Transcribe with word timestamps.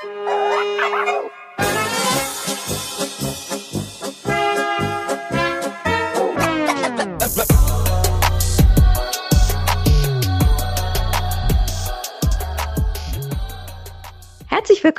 Herzlich 0.00 0.37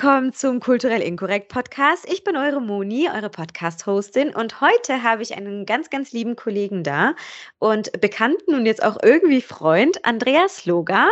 willkommen 0.10 0.34
zum 0.34 0.60
Kulturell 0.60 1.04
Inkorrekt 1.04 1.50
Podcast. 1.50 2.12
Ich 2.12 2.24
bin 2.24 2.36
eure 2.36 2.60
Moni, 2.60 3.08
eure 3.14 3.30
Podcast-Hostin 3.30 4.34
und 4.34 4.60
heute 4.60 5.04
habe 5.04 5.22
ich 5.22 5.38
einen 5.38 5.68
ganz, 5.68 5.92
ganz 5.92 6.14
lieben 6.14 6.36
Kollegen 6.36 6.84
da 6.84 7.14
und 7.60 7.92
Bekannten 8.02 8.56
und 8.56 8.66
jetzt 8.66 8.82
auch 8.82 8.98
irgendwie 9.04 9.40
Freund, 9.40 10.04
Andreas 10.06 10.66
Loga. 10.66 11.10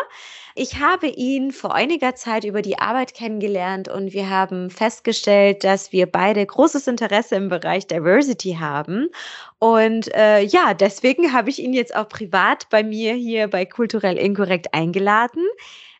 Ich 0.55 0.79
habe 0.79 1.05
ihn 1.05 1.51
vor 1.51 1.75
einiger 1.75 2.15
Zeit 2.15 2.43
über 2.43 2.63
die 2.63 2.79
Arbeit 2.79 3.13
kennengelernt 3.13 3.87
und 3.87 4.13
wir 4.13 4.31
haben 4.31 4.71
festgestellt, 4.71 5.63
dass 5.63 5.91
wir 5.91 6.07
beide 6.07 6.43
großes 6.43 6.87
Interesse 6.87 7.35
im 7.35 7.49
Bereich 7.49 7.85
Diversity 7.85 8.57
haben. 8.59 9.09
Und 9.59 10.11
äh, 10.15 10.41
ja, 10.41 10.73
deswegen 10.73 11.33
habe 11.33 11.51
ich 11.51 11.59
ihn 11.59 11.73
jetzt 11.73 11.95
auch 11.95 12.09
privat 12.09 12.67
bei 12.71 12.81
mir 12.81 13.13
hier 13.13 13.47
bei 13.47 13.63
Kulturell 13.63 14.17
Inkorrekt 14.17 14.73
eingeladen. 14.73 15.45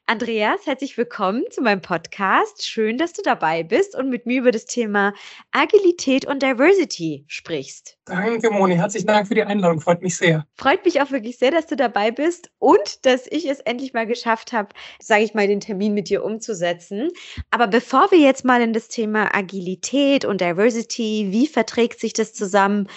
Andreas, 0.10 0.66
herzlich 0.66 0.98
willkommen 0.98 1.44
zu 1.52 1.62
meinem 1.62 1.82
Podcast. 1.82 2.66
Schön, 2.66 2.98
dass 2.98 3.12
du 3.12 3.22
dabei 3.22 3.64
bist 3.64 3.94
und 3.94 4.10
mit 4.10 4.26
mir 4.26 4.40
über 4.40 4.52
das 4.52 4.66
Thema 4.66 5.14
Agilität 5.52 6.26
und 6.26 6.42
Diversity 6.42 7.26
sprichst. 7.28 7.98
Danke, 8.06 8.50
Moni. 8.50 8.76
Herzlichen 8.76 9.08
Dank 9.08 9.28
für 9.28 9.36
die 9.36 9.44
Einladung. 9.44 9.82
Freut 9.82 10.02
mich 10.02 10.16
sehr. 10.16 10.48
Freut 10.56 10.86
mich 10.86 11.02
auch 11.02 11.12
wirklich 11.12 11.38
sehr, 11.38 11.52
dass 11.52 11.68
du 11.68 11.76
dabei 11.76 12.12
bist 12.12 12.50
und 12.58 13.06
dass 13.06 13.28
ich 13.28 13.50
es 13.50 13.60
endlich 13.60 13.92
mal 13.92 14.08
geschafft 14.08 14.54
habe, 14.54 14.70
sage 15.02 15.26
ich 15.26 15.34
mal, 15.34 15.46
den 15.46 15.60
Termin 15.60 15.94
mit 15.94 16.08
dir 16.08 16.24
umzusetzen. 16.24 17.10
Aber 17.52 17.68
bevor 17.68 18.10
wir 18.10 18.20
jetzt 18.20 18.46
mal 18.46 18.62
in 18.62 18.72
das 18.72 18.88
Thema 18.88 19.36
Agilität 19.36 20.24
und 20.24 20.40
Diversity, 20.40 21.28
wie 21.32 21.48
verträgt 21.48 22.00
sich 22.00 22.14
das 22.14 22.34
zusammen, 22.34 22.88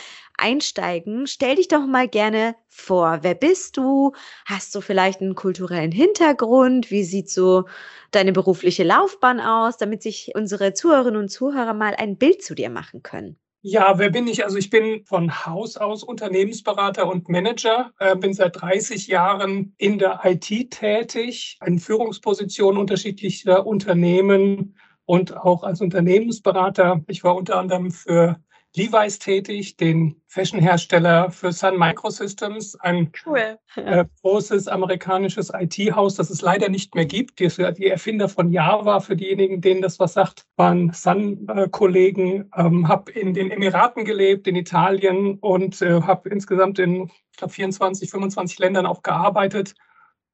einsteigen, 0.40 1.26
stell 1.26 1.56
dich 1.56 1.68
doch 1.68 1.86
mal 1.86 2.08
gerne 2.08 2.56
vor. 2.68 3.18
Wer 3.22 3.34
bist 3.34 3.76
du? 3.76 4.12
Hast 4.46 4.74
du 4.74 4.80
vielleicht 4.80 5.20
einen 5.20 5.34
kulturellen 5.34 5.92
Hintergrund? 5.92 6.90
Wie 6.90 7.04
sieht 7.04 7.30
so 7.30 7.64
deine 8.10 8.32
berufliche 8.32 8.84
Laufbahn 8.84 9.40
aus, 9.40 9.76
damit 9.76 10.02
sich 10.02 10.32
unsere 10.34 10.72
Zuhörerinnen 10.72 11.20
und 11.20 11.28
Zuhörer 11.28 11.74
mal 11.74 11.94
ein 11.96 12.16
Bild 12.16 12.42
zu 12.42 12.54
dir 12.54 12.70
machen 12.70 13.02
können? 13.02 13.38
Ja, 13.62 13.98
wer 13.98 14.08
bin 14.08 14.26
ich? 14.26 14.42
Also 14.42 14.56
ich 14.56 14.70
bin 14.70 15.04
von 15.04 15.44
Haus 15.44 15.76
aus 15.76 16.02
Unternehmensberater 16.02 17.06
und 17.06 17.28
Manager, 17.28 17.92
äh, 17.98 18.16
bin 18.16 18.32
seit 18.32 18.58
30 18.58 19.06
Jahren 19.06 19.74
in 19.76 19.98
der 19.98 20.20
IT 20.24 20.70
tätig, 20.70 21.58
in 21.66 21.78
Führungspositionen 21.78 22.80
unterschiedlicher 22.80 23.66
Unternehmen 23.66 24.76
und 25.04 25.36
auch 25.36 25.62
als 25.62 25.82
Unternehmensberater. 25.82 27.02
Ich 27.06 27.22
war 27.22 27.36
unter 27.36 27.58
anderem 27.58 27.90
für 27.90 28.40
Levi's 28.76 29.18
tätig, 29.18 29.76
den 29.76 30.20
Fashionhersteller 30.28 31.30
für 31.30 31.50
Sun 31.50 31.76
Microsystems, 31.76 32.76
ein 32.76 33.10
cool. 33.26 33.58
äh, 33.74 34.04
großes 34.22 34.68
amerikanisches 34.68 35.50
IT-Haus, 35.52 36.14
das 36.14 36.30
es 36.30 36.40
leider 36.40 36.68
nicht 36.68 36.94
mehr 36.94 37.06
gibt. 37.06 37.40
Die, 37.40 37.48
die, 37.48 37.86
Erfinder 37.88 38.28
von 38.28 38.52
Java, 38.52 39.00
für 39.00 39.16
diejenigen, 39.16 39.60
denen 39.60 39.82
das 39.82 39.98
was 39.98 40.12
sagt, 40.12 40.46
waren 40.56 40.92
Sun-Kollegen. 40.92 42.50
Ähm, 42.56 42.86
habe 42.86 43.10
in 43.10 43.34
den 43.34 43.50
Emiraten 43.50 44.04
gelebt, 44.04 44.46
in 44.46 44.54
Italien 44.54 45.38
und 45.40 45.82
äh, 45.82 46.02
habe 46.02 46.28
insgesamt 46.28 46.78
in 46.78 47.10
ich 47.32 47.36
glaube 47.38 47.52
24, 47.52 48.10
25 48.10 48.58
Ländern 48.58 48.86
auch 48.86 49.02
gearbeitet 49.02 49.74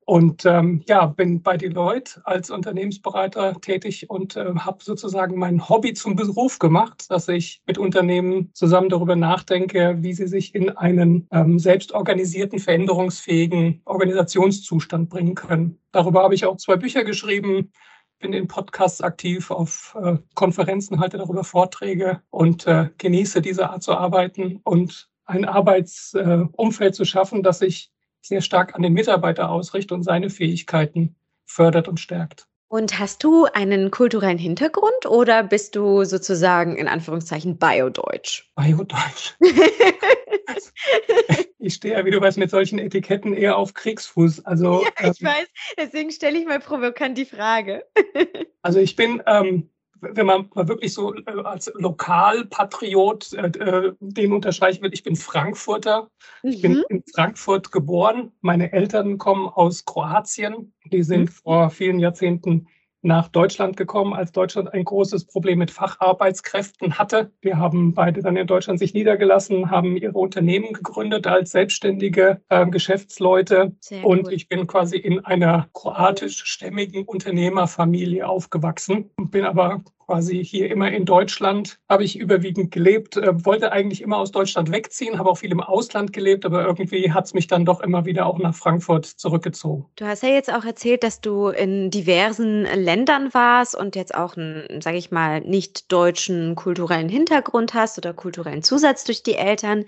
und 0.06 0.46
ähm, 0.46 0.82
ja, 0.86 1.06
bin 1.06 1.42
bei 1.42 1.56
Deloitte 1.56 2.20
als 2.24 2.50
Unternehmensberater 2.50 3.60
tätig 3.60 4.08
und 4.08 4.36
äh, 4.36 4.54
habe 4.54 4.82
sozusagen 4.82 5.36
mein 5.36 5.68
Hobby 5.68 5.94
zum 5.94 6.14
Beruf 6.14 6.60
gemacht, 6.60 7.10
dass 7.10 7.26
ich 7.26 7.60
mit 7.66 7.76
Unternehmen 7.76 8.50
zusammen 8.54 8.88
darüber 8.88 9.16
nachdenke, 9.16 9.96
wie 10.02 10.14
sie 10.14 10.28
sich 10.28 10.54
in 10.54 10.70
einen 10.70 11.26
ähm, 11.32 11.58
selbstorganisierten, 11.58 12.60
veränderungsfähigen 12.60 13.82
Organisationszustand 13.84 15.10
bringen 15.10 15.34
können. 15.34 15.80
Darüber 15.90 16.22
habe 16.22 16.36
ich 16.36 16.46
auch 16.46 16.56
zwei 16.56 16.76
Bücher 16.76 17.02
geschrieben, 17.02 17.72
bin 18.20 18.32
in 18.32 18.46
Podcasts 18.46 19.00
aktiv, 19.00 19.50
auf 19.50 19.96
äh, 20.00 20.18
Konferenzen 20.34 21.00
halte 21.00 21.18
darüber 21.18 21.42
Vorträge 21.42 22.22
und 22.30 22.64
äh, 22.68 22.90
genieße 22.98 23.42
diese 23.42 23.70
Art 23.70 23.82
zu 23.82 23.96
arbeiten 23.96 24.60
und 24.62 25.10
ein 25.24 25.44
Arbeitsumfeld 25.44 26.90
äh, 26.90 26.96
zu 26.96 27.04
schaffen, 27.04 27.42
das 27.42 27.58
sich 27.58 27.90
sehr 28.28 28.40
stark 28.40 28.74
an 28.74 28.82
den 28.82 28.92
Mitarbeiter 28.92 29.50
ausrichtet 29.50 29.92
und 29.92 30.02
seine 30.02 30.30
Fähigkeiten 30.30 31.16
fördert 31.44 31.88
und 31.88 32.00
stärkt. 32.00 32.48
Und 32.68 32.98
hast 32.98 33.22
du 33.22 33.46
einen 33.46 33.92
kulturellen 33.92 34.38
Hintergrund 34.38 35.06
oder 35.06 35.44
bist 35.44 35.76
du 35.76 36.04
sozusagen 36.04 36.76
in 36.76 36.88
Anführungszeichen 36.88 37.58
Biodeutsch? 37.58 38.50
Biodeutsch. 38.56 39.34
ich 41.58 41.74
stehe 41.74 41.94
ja, 41.94 42.04
wie 42.04 42.10
du 42.10 42.20
weißt, 42.20 42.38
mit 42.38 42.50
solchen 42.50 42.78
Etiketten 42.78 43.34
eher 43.34 43.56
auf 43.56 43.74
Kriegsfuß. 43.74 44.44
Also, 44.46 44.82
ja, 44.82 45.10
ich 45.10 45.20
ähm, 45.20 45.28
weiß, 45.28 45.46
deswegen 45.78 46.10
stelle 46.10 46.38
ich 46.38 46.46
mal 46.46 46.58
provokant 46.58 47.16
die 47.16 47.24
Frage. 47.24 47.84
also 48.62 48.80
ich 48.80 48.96
bin 48.96 49.22
ähm, 49.26 49.70
wenn 50.00 50.26
man 50.26 50.48
mal 50.54 50.68
wirklich 50.68 50.92
so 50.92 51.14
äh, 51.14 51.22
als 51.44 51.70
Lokalpatriot 51.74 53.32
äh, 53.32 53.46
äh, 53.46 53.92
den 54.00 54.32
unterstreichen 54.32 54.82
will, 54.82 54.92
ich 54.92 55.02
bin 55.02 55.16
Frankfurter. 55.16 56.10
Mhm. 56.42 56.50
Ich 56.50 56.62
bin 56.62 56.72
mhm. 56.74 56.84
in 56.88 57.04
Frankfurt 57.14 57.72
geboren. 57.72 58.32
Meine 58.40 58.72
Eltern 58.72 59.18
kommen 59.18 59.48
aus 59.48 59.84
Kroatien. 59.84 60.72
Die 60.84 61.02
sind 61.02 61.22
mhm. 61.22 61.28
vor 61.28 61.70
vielen 61.70 61.98
Jahrzehnten 61.98 62.68
nach 63.02 63.28
Deutschland 63.28 63.76
gekommen, 63.76 64.14
als 64.14 64.32
Deutschland 64.32 64.72
ein 64.72 64.84
großes 64.84 65.26
Problem 65.26 65.58
mit 65.58 65.70
Facharbeitskräften 65.70 66.98
hatte. 66.98 67.32
Wir 67.40 67.58
haben 67.58 67.94
beide 67.94 68.22
dann 68.22 68.36
in 68.36 68.46
Deutschland 68.46 68.78
sich 68.78 68.94
niedergelassen, 68.94 69.70
haben 69.70 69.96
ihre 69.96 70.18
Unternehmen 70.18 70.72
gegründet 70.72 71.26
als 71.26 71.52
selbstständige 71.52 72.40
äh, 72.48 72.66
Geschäftsleute. 72.66 73.76
Sehr 73.80 74.04
und 74.04 74.24
gut. 74.24 74.32
ich 74.32 74.48
bin 74.48 74.66
quasi 74.66 74.96
in 74.96 75.24
einer 75.24 75.68
kroatischstämmigen 75.72 77.04
Unternehmerfamilie 77.04 78.26
aufgewachsen, 78.26 79.10
bin 79.16 79.44
aber 79.44 79.82
quasi 80.06 80.44
hier 80.44 80.70
immer 80.70 80.90
in 80.92 81.04
Deutschland, 81.04 81.78
habe 81.88 82.04
ich 82.04 82.18
überwiegend 82.18 82.70
gelebt, 82.70 83.16
äh, 83.16 83.44
wollte 83.44 83.72
eigentlich 83.72 84.02
immer 84.02 84.18
aus 84.18 84.30
Deutschland 84.30 84.70
wegziehen, 84.70 85.18
habe 85.18 85.30
auch 85.30 85.38
viel 85.38 85.50
im 85.50 85.60
Ausland 85.60 86.12
gelebt, 86.12 86.44
aber 86.46 86.64
irgendwie 86.64 87.12
hat 87.12 87.26
es 87.26 87.34
mich 87.34 87.48
dann 87.48 87.64
doch 87.64 87.80
immer 87.80 88.04
wieder 88.04 88.26
auch 88.26 88.38
nach 88.38 88.54
Frankfurt 88.54 89.06
zurückgezogen. 89.06 89.86
Du 89.96 90.06
hast 90.06 90.22
ja 90.22 90.28
jetzt 90.28 90.52
auch 90.52 90.64
erzählt, 90.64 91.02
dass 91.02 91.20
du 91.20 91.48
in 91.48 91.90
diversen 91.90 92.62
Ländern 92.62 93.34
warst 93.34 93.76
und 93.76 93.96
jetzt 93.96 94.14
auch 94.14 94.36
einen, 94.36 94.80
sage 94.80 94.96
ich 94.96 95.10
mal, 95.10 95.40
nicht 95.40 95.90
deutschen 95.90 96.54
kulturellen 96.54 97.08
Hintergrund 97.08 97.74
hast 97.74 97.98
oder 97.98 98.14
kulturellen 98.14 98.62
Zusatz 98.62 99.04
durch 99.04 99.22
die 99.22 99.34
Eltern. 99.34 99.84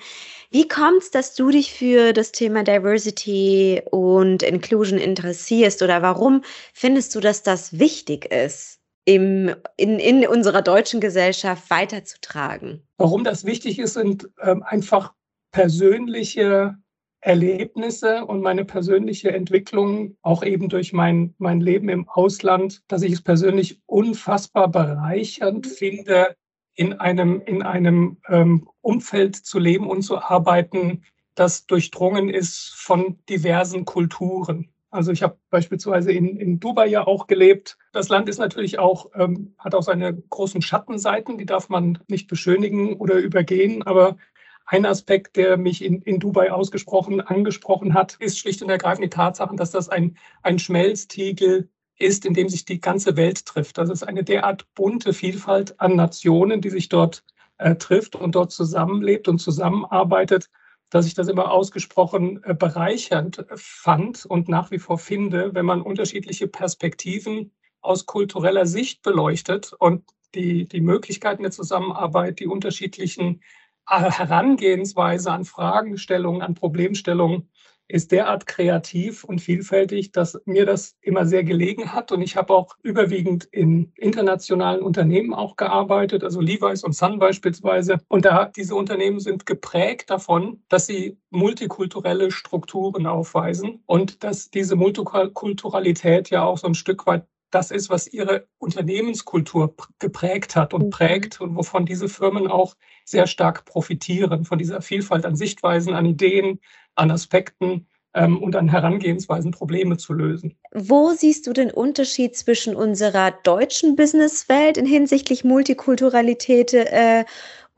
Wie 0.51 0.67
kommt 0.67 1.03
es, 1.03 1.11
dass 1.11 1.35
du 1.35 1.51
dich 1.51 1.73
für 1.73 2.13
das 2.13 2.33
Thema 2.33 2.65
Diversity 2.65 3.83
und 3.91 4.43
Inclusion 4.43 4.99
interessierst 4.99 5.83
oder 5.83 6.03
warum 6.03 6.43
findest 6.73 7.15
du, 7.15 7.21
dass 7.21 7.43
das 7.43 7.79
wichtig 7.79 8.33
ist? 8.33 8.78
Im, 9.09 9.55
in, 9.79 9.99
in 9.99 10.27
unserer 10.27 10.61
deutschen 10.61 11.01
Gesellschaft 11.01 11.71
weiterzutragen? 11.71 12.83
Warum 12.99 13.25
das 13.25 13.47
wichtig 13.47 13.79
ist, 13.79 13.95
sind 13.95 14.29
ähm, 14.43 14.63
einfach 14.63 15.15
persönliche 15.51 16.77
Erlebnisse 17.23 18.27
und 18.27 18.43
meine 18.43 18.67
persönliche 18.67 19.33
Entwicklung, 19.33 20.19
auch 20.21 20.43
eben 20.45 20.69
durch 20.69 20.93
mein, 20.93 21.35
mein 21.39 21.63
Leben 21.63 21.89
im 21.89 22.07
Ausland, 22.07 22.83
dass 22.87 23.01
ich 23.01 23.15
es 23.15 23.23
persönlich 23.23 23.81
unfassbar 23.87 24.69
bereichernd 24.69 25.67
finde, 25.67 26.37
in 26.75 26.93
einem, 26.93 27.41
in 27.47 27.63
einem 27.63 28.19
ähm, 28.29 28.69
Umfeld 28.83 29.37
zu 29.37 29.59
leben 29.59 29.89
und 29.89 30.03
zu 30.03 30.19
arbeiten, 30.19 31.03
das 31.35 31.67
durchdrungen 31.67 32.29
ist 32.29 32.75
von 32.77 33.19
diversen 33.31 33.87
Kulturen. 33.87 34.69
Also 34.91 35.13
ich 35.13 35.23
habe 35.23 35.39
beispielsweise 35.51 36.13
in, 36.13 36.37
in 36.37 36.61
Dubai 36.61 36.87
ja 36.87 37.07
auch 37.07 37.27
gelebt. 37.27 37.77
Das 37.93 38.09
Land 38.09 38.29
ist 38.29 38.39
natürlich 38.39 38.79
auch, 38.79 39.11
ähm, 39.15 39.55
hat 39.59 39.75
auch 39.75 39.83
seine 39.83 40.15
großen 40.15 40.63
Schattenseiten, 40.63 41.37
die 41.37 41.47
darf 41.47 41.69
man 41.69 41.99
nicht 42.09 42.29
beschönigen 42.29 42.95
oder 42.95 43.17
übergehen. 43.17 43.83
Aber 43.83 44.17
ein 44.65 44.87
Aspekt, 44.87 45.37
der 45.37 45.57
mich 45.57 45.85
in, 45.85 46.01
in 46.03 46.21
Dubai 46.21 46.53
ausgesprochen 46.53 47.21
angesprochen 47.21 47.95
hat, 47.95 48.17
ist 48.19 48.39
schlicht 48.39 48.63
und 48.63 48.71
ergreifend 48.71 49.05
die 49.05 49.11
Tatsache, 49.11 49.57
dass 49.57 49.71
das 49.71 49.89
ein, 49.89 50.17
ein 50.43 50.59
Schmelztiegel 50.59 51.69
ist, 51.99 52.25
in 52.25 52.35
dem 52.35 52.49
sich 52.49 52.65
die 52.65 52.81
ganze 52.81 53.17
Welt 53.17 53.45
trifft. 53.45 53.77
Das 53.77 53.91
ist 53.91 54.03
eine 54.05 54.25
derart 54.25 54.67
bunte 54.75 55.13
Vielfalt 55.13 55.79
an 55.81 55.97
Nationen, 55.97 56.61
die 56.61 56.71
sich 56.71 56.89
dort 56.89 57.25
äh, 57.59 57.75
trifft 57.77 58.17
und 58.17 58.35
dort 58.35 58.53
zusammenlebt 58.53 59.29
und 59.29 59.39
zusammenarbeitet 59.39 60.49
dass 60.91 61.07
ich 61.07 61.15
das 61.15 61.29
immer 61.29 61.51
ausgesprochen 61.51 62.43
äh, 62.45 62.55
bereichernd 62.55 63.45
fand 63.55 64.25
und 64.27 64.49
nach 64.49 64.71
wie 64.71 64.79
vor 64.79 64.99
finde, 64.99 65.55
wenn 65.55 65.67
man 65.67 65.83
unterschiedliche 65.83 66.49
Perspektiven 66.49 67.53
aus 67.81 68.07
kultureller 68.07 68.67
Sicht 68.67 69.03
beleuchtet 69.03 69.73
und 69.79 70.05
die, 70.35 70.67
die 70.67 70.81
Möglichkeiten 70.81 71.43
der 71.43 71.53
Zusammenarbeit, 71.53 72.41
die 72.41 72.47
unterschiedlichen 72.47 73.43
äh, 73.89 74.11
Herangehensweise 74.11 75.33
an 75.33 75.45
Fragestellungen, 75.45 76.43
an 76.43 76.55
Problemstellungen 76.55 77.51
ist 77.89 78.13
derart 78.13 78.47
kreativ 78.47 79.25
und 79.25 79.41
vielfältig, 79.41 80.13
dass 80.13 80.41
mir 80.45 80.67
das 80.67 80.97
immer 81.01 81.27
sehr 81.27 81.43
gelegen 81.43 81.93
hat. 81.93 82.13
Und 82.13 82.23
ich 82.23 82.37
habe 82.37 82.55
auch 82.55 82.77
überwiegend 82.83 83.45
in 83.47 83.93
internationalen 83.97 84.83
Unternehmen 84.83 85.35
auch 85.35 85.57
gearbeitet, 85.57 86.23
also 86.23 86.41
Levi's 86.41 86.85
und 86.85 86.95
Sun 86.95 87.19
beispielsweise. 87.19 87.99
Und 88.09 88.25
da 88.25 88.47
diese 88.47 88.75
Unternehmen 88.75 89.21
sind 89.21 89.47
geprägt 89.47 90.11
davon, 90.11 90.63
dass 90.69 90.87
sie 90.87 91.19
multikulturelle 91.31 92.31
Strukturen 92.31 93.07
aufweisen 93.07 93.83
und 93.87 94.23
dass 94.23 94.51
diese 94.51 94.77
Multikulturalität 94.77 96.31
ja 96.31 96.45
auch 96.45 96.59
so 96.59 96.67
ein 96.67 96.75
Stück 96.75 97.07
weit 97.07 97.27
das 97.51 97.71
ist, 97.71 97.91
was 97.91 98.07
ihre 98.07 98.47
Unternehmenskultur 98.59 99.75
geprägt 99.99 100.57
hat 100.57 100.75
und 100.75 100.87
mhm. 100.87 100.91
prägt 100.91 101.41
und 101.41 101.57
wovon 101.57 101.87
diese 101.87 102.09
Firmen 102.09 102.47
auch 102.47 102.75
sehr 103.05 103.27
stark 103.27 103.65
profitieren, 103.65 104.45
von 104.45 104.59
dieser 104.59 104.83
Vielfalt 104.83 105.25
an 105.25 105.37
Sichtweisen, 105.37 105.95
an 105.95 106.07
Ideen, 106.07 106.61
an 106.95 107.11
Aspekten 107.11 107.87
ähm, 108.15 108.43
und 108.43 108.57
an 108.57 108.69
Herangehensweisen, 108.69 109.51
Probleme 109.51 109.97
zu 109.97 110.13
lösen. 110.13 110.57
Wo 110.73 111.13
siehst 111.13 111.47
du 111.47 111.53
den 111.53 111.71
Unterschied 111.71 112.37
zwischen 112.37 112.75
unserer 112.75 113.31
deutschen 113.31 113.97
Businesswelt 113.97 114.77
in 114.77 114.87
hinsichtlich 114.87 115.45
Multikulturalität 115.45 116.75
äh, 116.75 117.25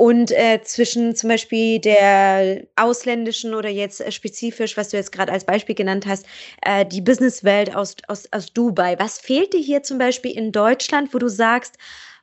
und 0.00 0.30
äh, 0.30 0.62
zwischen 0.62 1.14
zum 1.14 1.28
Beispiel 1.28 1.78
der 1.78 2.66
ausländischen 2.74 3.52
oder 3.52 3.68
jetzt 3.68 4.00
äh, 4.00 4.10
spezifisch, 4.10 4.78
was 4.78 4.88
du 4.88 4.96
jetzt 4.96 5.12
gerade 5.12 5.30
als 5.30 5.44
Beispiel 5.44 5.74
genannt 5.74 6.06
hast, 6.06 6.24
äh, 6.62 6.86
die 6.86 7.02
Businesswelt 7.02 7.76
aus, 7.76 7.96
aus, 8.08 8.26
aus 8.32 8.50
Dubai. 8.54 8.98
Was 8.98 9.18
fehlt 9.18 9.52
dir 9.52 9.60
hier 9.60 9.82
zum 9.82 9.98
Beispiel 9.98 10.34
in 10.34 10.52
Deutschland, 10.52 11.12
wo 11.12 11.18
du 11.18 11.28
sagst, 11.28 11.76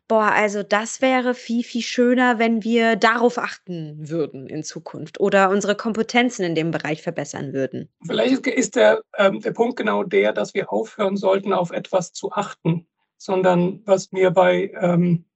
boah, 0.08 0.32
also 0.32 0.64
das 0.64 1.04
wäre 1.04 1.36
viel, 1.36 1.64
viel 1.64 1.84
schöner, 1.84 2.40
wenn 2.40 2.64
wir 2.64 2.96
darauf 2.96 3.38
achten 3.38 4.10
würden 4.10 4.48
in 4.48 4.64
Zukunft 4.64 5.20
oder 5.20 5.52
unsere 5.52 5.76
Kompetenzen 5.76 6.44
in 6.46 6.56
dem 6.56 6.72
Bereich 6.72 7.04
verbessern 7.04 7.54
würden? 7.54 7.90
Vielleicht 8.08 8.48
ist 8.48 8.76
der, 8.76 9.04
ähm, 9.20 9.40
der 9.42 9.52
Punkt 9.52 9.76
genau 9.76 10.02
der, 10.02 10.34
dass 10.34 10.56
wir 10.56 10.74
aufhören 10.74 11.16
sollten, 11.16 11.54
auf 11.54 11.70
etwas 11.70 12.12
zu 12.12 12.32
achten, 12.32 12.88
sondern 13.18 13.84
was 13.86 14.12
mir 14.12 14.32
bei 14.32 14.72
ähm, 14.82 15.27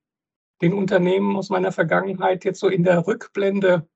den 0.61 0.73
Unternehmen 0.73 1.35
aus 1.35 1.49
meiner 1.49 1.71
Vergangenheit 1.71 2.45
jetzt 2.45 2.59
so 2.59 2.67
in 2.67 2.83
der 2.83 3.07
Rückblende, 3.07 3.87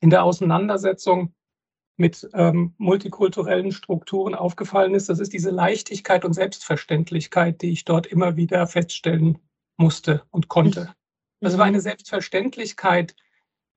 in 0.00 0.10
der 0.10 0.24
Auseinandersetzung 0.24 1.34
mit 1.96 2.28
ähm, 2.34 2.74
multikulturellen 2.78 3.72
Strukturen 3.72 4.34
aufgefallen 4.34 4.94
ist. 4.94 5.08
Das 5.08 5.20
ist 5.20 5.32
diese 5.32 5.50
Leichtigkeit 5.50 6.24
und 6.24 6.32
Selbstverständlichkeit, 6.32 7.62
die 7.62 7.70
ich 7.70 7.84
dort 7.84 8.06
immer 8.06 8.36
wieder 8.36 8.66
feststellen 8.66 9.38
musste 9.76 10.22
und 10.30 10.48
konnte. 10.48 10.94
Das 11.40 11.58
war 11.58 11.64
eine 11.64 11.80
Selbstverständlichkeit, 11.80 13.14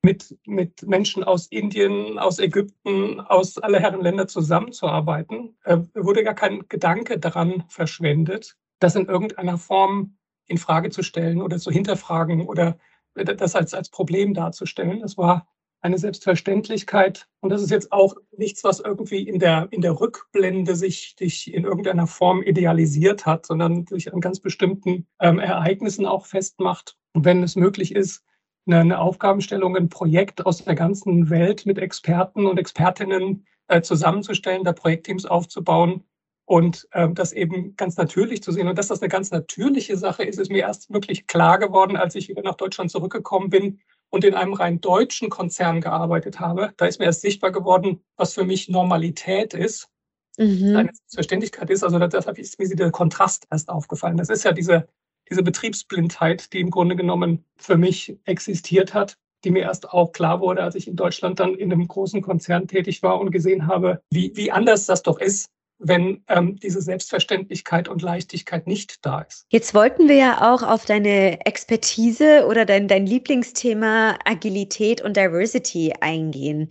mit, 0.06 0.38
mit 0.46 0.84
Menschen 0.84 1.24
aus 1.24 1.48
Indien, 1.48 2.20
aus 2.20 2.38
Ägypten, 2.38 3.20
aus 3.20 3.58
aller 3.58 3.80
Herren 3.80 4.02
Länder 4.02 4.28
zusammenzuarbeiten. 4.28 5.58
Äh, 5.64 5.80
wurde 5.96 6.24
gar 6.24 6.36
kein 6.36 6.68
Gedanke 6.70 7.18
daran 7.18 7.64
verschwendet, 7.70 8.56
das 8.80 8.96
in 8.96 9.08
irgendeiner 9.08 9.58
Form 9.58 10.16
in 10.48 10.58
Frage 10.58 10.90
zu 10.90 11.04
stellen 11.04 11.42
oder 11.42 11.58
zu 11.58 11.72
hinterfragen 11.72 12.48
oder 12.48 12.78
das 13.14 13.56
als, 13.56 13.74
als 13.74 13.90
Problem 13.90 14.34
darzustellen. 14.34 15.00
Das 15.00 15.18
war 15.18 15.48
eine 15.86 15.98
Selbstverständlichkeit. 16.00 17.28
Und 17.42 17.52
das 17.52 17.62
ist 17.62 17.70
jetzt 17.70 17.92
auch 17.92 18.16
nichts, 18.36 18.64
was 18.64 18.80
irgendwie 18.80 19.28
in 19.28 19.40
der, 19.40 19.68
in 19.70 19.82
der 19.82 20.00
Rückblende 20.00 20.76
sich, 20.76 21.16
sich 21.18 21.54
in 21.54 21.64
irgendeiner 21.64 22.08
Form 22.08 22.42
idealisiert 22.42 23.26
hat, 23.26 23.46
sondern 23.46 23.86
sich 23.86 24.12
an 24.12 24.20
ganz 24.20 24.40
bestimmten 24.40 25.06
ähm, 25.20 25.38
Ereignissen 25.38 26.08
auch 26.08 26.26
festmacht. 26.26 26.98
Und 27.14 27.24
wenn 27.24 27.44
es 27.44 27.56
möglich 27.56 27.94
ist, 27.94 28.24
eine, 28.66 28.80
eine, 28.80 29.00
Aufgabenstellung, 29.00 29.78
ein 29.78 29.90
Projekt 29.90 30.46
aus 30.46 30.66
der 30.66 30.74
ganzen 30.74 31.30
Welt 31.30 31.68
mit 31.68 31.78
Experten 31.78 32.48
und 32.48 32.58
Expertinnen 32.58 33.46
äh, 33.68 33.82
zusammenzustellen, 33.82 34.64
da 34.64 34.74
Projektteams 34.74 35.28
aufzubauen, 35.28 36.04
und 36.46 36.88
ähm, 36.94 37.16
das 37.16 37.34
eben 37.34 37.76
ganz 37.76 37.98
natürlich 37.98 38.44
zu 38.44 38.52
sehen. 38.52 38.68
Und 38.68 38.78
dass 38.78 38.88
das 38.88 39.02
eine 39.02 39.10
ganz 39.10 39.32
natürliche 39.32 39.98
Sache 39.98 40.24
ist, 40.24 40.40
ist 40.40 40.52
mir 40.52 40.62
erst 40.62 40.94
wirklich 40.94 41.28
klar 41.28 41.58
geworden, 41.58 41.98
als 41.98 42.16
ich 42.16 42.30
wieder 42.30 42.44
nach 42.44 42.56
Deutschland 42.56 42.92
zurückgekommen 42.92 43.50
bin 43.50 43.80
und 44.10 44.24
in 44.24 44.36
einem 44.36 44.54
rein 44.54 44.80
deutschen 44.80 45.30
Konzern 45.30 45.82
gearbeitet 45.82 46.40
habe. 46.40 46.74
Da 46.78 46.86
ist 46.86 47.00
mir 47.00 47.06
erst 47.06 47.22
sichtbar 47.22 47.52
geworden, 47.52 48.02
was 48.16 48.34
für 48.34 48.44
mich 48.44 48.70
Normalität 48.70 49.56
ist, 49.56 49.90
mhm. 50.38 50.76
eine 50.76 50.90
Selbstverständlichkeit 50.94 51.70
ist. 51.72 51.84
Also 51.84 51.98
deshalb 52.00 52.38
ist 52.38 52.60
mir 52.60 52.76
der 52.76 52.92
Kontrast 52.92 53.48
erst 53.50 53.70
aufgefallen. 53.70 54.18
Das 54.18 54.30
ist 54.30 54.44
ja 54.44 54.52
diese, 54.52 54.88
diese 55.30 55.42
Betriebsblindheit, 55.42 56.54
die 56.54 56.60
im 56.60 56.70
Grunde 56.70 56.96
genommen 56.96 57.44
für 57.58 57.78
mich 57.78 58.18
existiert 58.26 58.94
hat 58.94 59.18
die 59.44 59.52
mir 59.52 59.62
erst 59.62 59.90
auch 59.90 60.12
klar 60.12 60.42
wurde, 60.42 60.64
als 60.64 60.74
ich 60.74 60.88
in 60.88 60.96
Deutschland 60.96 61.40
dann 61.40 61.54
in 61.54 61.72
einem 61.72 61.88
großen 61.88 62.24
Konzern 62.24 62.68
tätig 62.68 63.04
war 63.04 63.20
und 63.20 63.30
gesehen 63.30 63.68
habe, 63.68 64.02
wie, 64.10 64.36
wie 64.36 64.52
anders 64.52 64.88
das 64.88 65.04
doch 65.04 65.20
ist, 65.20 65.52
wenn 65.80 66.24
ähm, 66.30 66.58
diese 66.58 66.82
Selbstverständlichkeit 66.82 67.88
und 67.90 68.02
Leichtigkeit 68.02 68.66
nicht 68.66 69.06
da 69.06 69.22
ist. 69.22 69.46
Jetzt 69.50 69.74
wollten 69.74 70.08
wir 70.08 70.16
ja 70.16 70.54
auch 70.54 70.64
auf 70.64 70.86
deine 70.86 71.46
Expertise 71.46 72.46
oder 72.48 72.66
dein, 72.66 72.88
dein 72.88 73.06
Lieblingsthema 73.06 74.18
Agilität 74.24 75.02
und 75.02 75.18
Diversity 75.18 75.94
eingehen. 76.00 76.70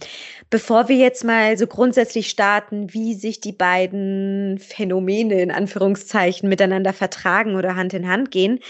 Bevor 0.49 0.89
wir 0.89 0.97
jetzt 0.97 1.25
mal 1.25 1.59
so 1.59 1.67
grundsätzlich 1.67 2.31
starten, 2.31 2.93
wie 2.95 3.15
sich 3.15 3.41
die 3.41 3.53
beiden 3.53 4.59
Phänomene 4.59 5.41
in 5.43 5.51
Anführungszeichen 5.51 6.49
miteinander 6.49 6.93
vertragen 6.93 7.57
oder 7.57 7.77
Hand 7.77 7.93
in 7.93 8.09
Hand 8.09 8.31
gehen, 8.31 8.61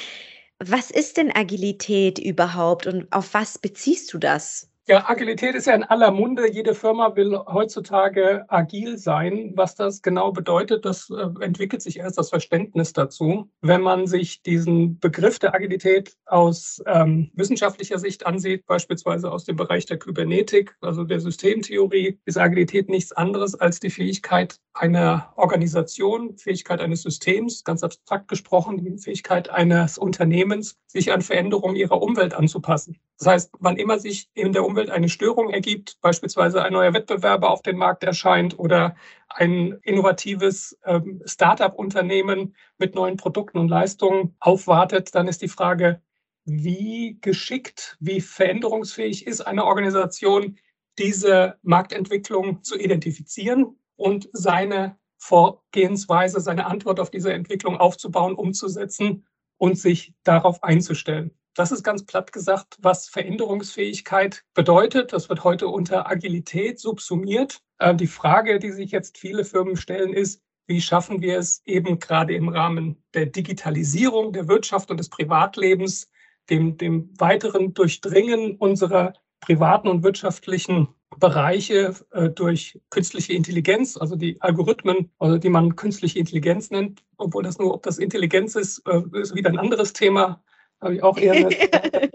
was 0.59 0.91
ist 0.91 1.17
denn 1.17 1.35
Agilität 1.35 2.19
überhaupt 2.19 2.87
und 2.87 3.13
auf 3.13 3.35
was 3.35 3.59
beziehst 3.59 4.13
du 4.13 4.19
das? 4.19 4.71
Ja, 4.87 5.09
Agilität 5.09 5.55
ist 5.55 5.67
ja 5.67 5.75
in 5.75 5.83
aller 5.83 6.11
Munde. 6.11 6.47
Jede 6.53 6.75
Firma 6.75 7.17
will 7.17 7.39
heutzutage 7.47 8.45
agil 8.49 8.99
sein. 8.99 9.55
Was 9.57 9.75
das 9.75 10.03
genau 10.03 10.31
bedeutet, 10.31 10.85
das 10.85 11.09
äh, 11.09 11.43
entwickelt 11.43 11.81
sich 11.81 12.01
erst 12.01 12.19
das 12.19 12.29
Verständnis 12.29 12.93
dazu. 12.93 13.51
Wenn 13.63 13.81
man 13.81 14.07
sich 14.07 14.43
diesen 14.43 14.99
Begriff 14.99 15.39
der 15.39 15.55
Agilität 15.55 16.19
aus 16.27 16.83
ähm, 16.85 17.31
wissenschaftlicher 17.33 17.99
Sicht 17.99 18.27
ansieht, 18.27 18.67
beispielsweise 18.67 19.33
aus 19.33 19.45
dem 19.47 19.57
Bereich 19.57 19.87
der 19.87 19.99
Kybernetik, 19.99 20.77
also 20.83 21.05
der 21.05 21.21
Systemtheorie, 21.21 22.21
ist 22.27 22.37
Agilität 22.37 22.91
nichts 22.91 23.13
anderes 23.13 23.55
als 23.55 23.81
die 23.81 23.89
Fähigkeit 23.89 24.59
einer 24.75 25.33
Organisation, 25.37 26.37
Fähigkeit 26.37 26.83
eines 26.83 27.01
Systems, 27.01 27.65
ganz 27.65 27.83
abstrakt 27.83 28.29
gesprochen, 28.29 28.85
die 28.85 28.99
Fähigkeit 28.99 29.49
eines 29.49 29.97
Unternehmens, 29.97 30.77
sich 30.87 31.11
an 31.11 31.23
Veränderungen 31.23 31.77
ihrer 31.77 32.03
Umwelt 32.03 32.35
anzupassen. 32.35 32.99
Das 33.25 33.33
heißt, 33.33 33.55
wann 33.59 33.79
immer 33.79 33.99
sich 33.99 34.29
in 34.35 34.53
der 34.53 34.67
Umwelt 34.67 34.91
eine 34.91 35.09
Störung 35.09 35.49
ergibt, 35.49 35.99
beispielsweise 36.03 36.63
ein 36.63 36.75
neuer 36.75 36.93
Wettbewerber 36.93 37.49
auf 37.49 37.63
den 37.63 37.79
Markt 37.79 38.05
erscheint 38.05 38.59
oder 38.59 38.97
ein 39.31 39.79
innovatives 39.83 40.79
ähm, 40.85 41.23
Start-up-Unternehmen 41.25 42.55
mit 42.77 42.95
neuen 42.95 43.17
Produkten 43.17 43.57
und 43.57 43.69
Leistungen 43.69 44.37
aufwartet, 44.41 45.15
dann 45.15 45.27
ist 45.27 45.41
die 45.41 45.49
Frage, 45.49 46.03
wie 46.45 47.17
geschickt, 47.23 47.97
wie 47.99 48.21
veränderungsfähig 48.21 49.27
ist 49.27 49.41
eine 49.41 49.65
Organisation, 49.65 50.59
diese 50.99 51.57
Marktentwicklung 51.63 52.63
zu 52.63 52.79
identifizieren 52.79 53.79
und 53.97 54.29
seine 54.35 54.99
Vorgehensweise, 55.17 56.41
seine 56.41 56.67
Antwort 56.67 57.01
auf 57.01 57.11
diese 57.11 57.33
Entwicklung 57.33 57.79
aufzubauen, 57.79 58.35
umzusetzen 58.35 59.27
und 59.57 59.79
sich 59.79 60.13
darauf 60.25 60.63
einzustellen. 60.63 61.31
Das 61.55 61.71
ist 61.71 61.85
ganz 61.85 62.05
platt 62.05 62.33
gesagt, 62.33 62.79
was 62.81 63.09
Veränderungsfähigkeit 63.09 64.45
bedeutet. 64.55 65.13
Das 65.13 65.29
wird 65.29 65.45
heute 65.45 65.69
unter 65.69 66.11
Agilität 66.11 66.81
subsumiert. 66.81 67.61
Äh, 67.79 67.95
die 67.95 68.09
Frage, 68.09 68.59
die 68.59 68.73
sich 68.73 68.91
jetzt 68.91 69.19
viele 69.19 69.45
Firmen 69.45 69.77
stellen, 69.77 70.13
ist, 70.13 70.43
wie 70.67 70.81
schaffen 70.81 71.21
wir 71.21 71.39
es 71.39 71.63
eben 71.65 72.01
gerade 72.01 72.35
im 72.35 72.49
Rahmen 72.49 73.03
der 73.13 73.27
Digitalisierung 73.27 74.33
der 74.33 74.49
Wirtschaft 74.49 74.91
und 74.91 74.99
des 74.99 75.11
Privatlebens, 75.11 76.11
dem, 76.51 76.77
dem 76.77 77.11
weiteren 77.19 77.73
Durchdringen 77.73 78.57
unserer 78.57 79.13
privaten 79.41 79.89
und 79.89 80.03
wirtschaftlichen 80.03 80.89
Bereiche 81.19 81.95
äh, 82.11 82.31
durch 82.31 82.81
künstliche 82.91 83.35
Intelligenz, 83.35 83.97
also 83.97 84.17
die 84.17 84.41
Algorithmen, 84.41 85.13
also 85.21 85.39
die 85.39 85.51
man 85.51 85.77
künstliche 85.77 86.19
Intelligenz 86.19 86.71
nennt, 86.71 87.05
obwohl 87.17 87.45
das 87.45 87.59
nur, 87.59 87.73
ob 87.73 87.85
das 87.85 87.99
Intelligenz 87.99 88.57
ist, 88.57 88.83
äh, 88.89 89.03
ist 89.13 89.37
wieder 89.37 89.51
ein 89.51 89.59
anderes 89.59 89.93
Thema 89.93 90.43
habe 90.81 90.95
ich 90.97 91.03
auch 91.03 91.19
eher 91.19 91.33
eine, 91.33 91.49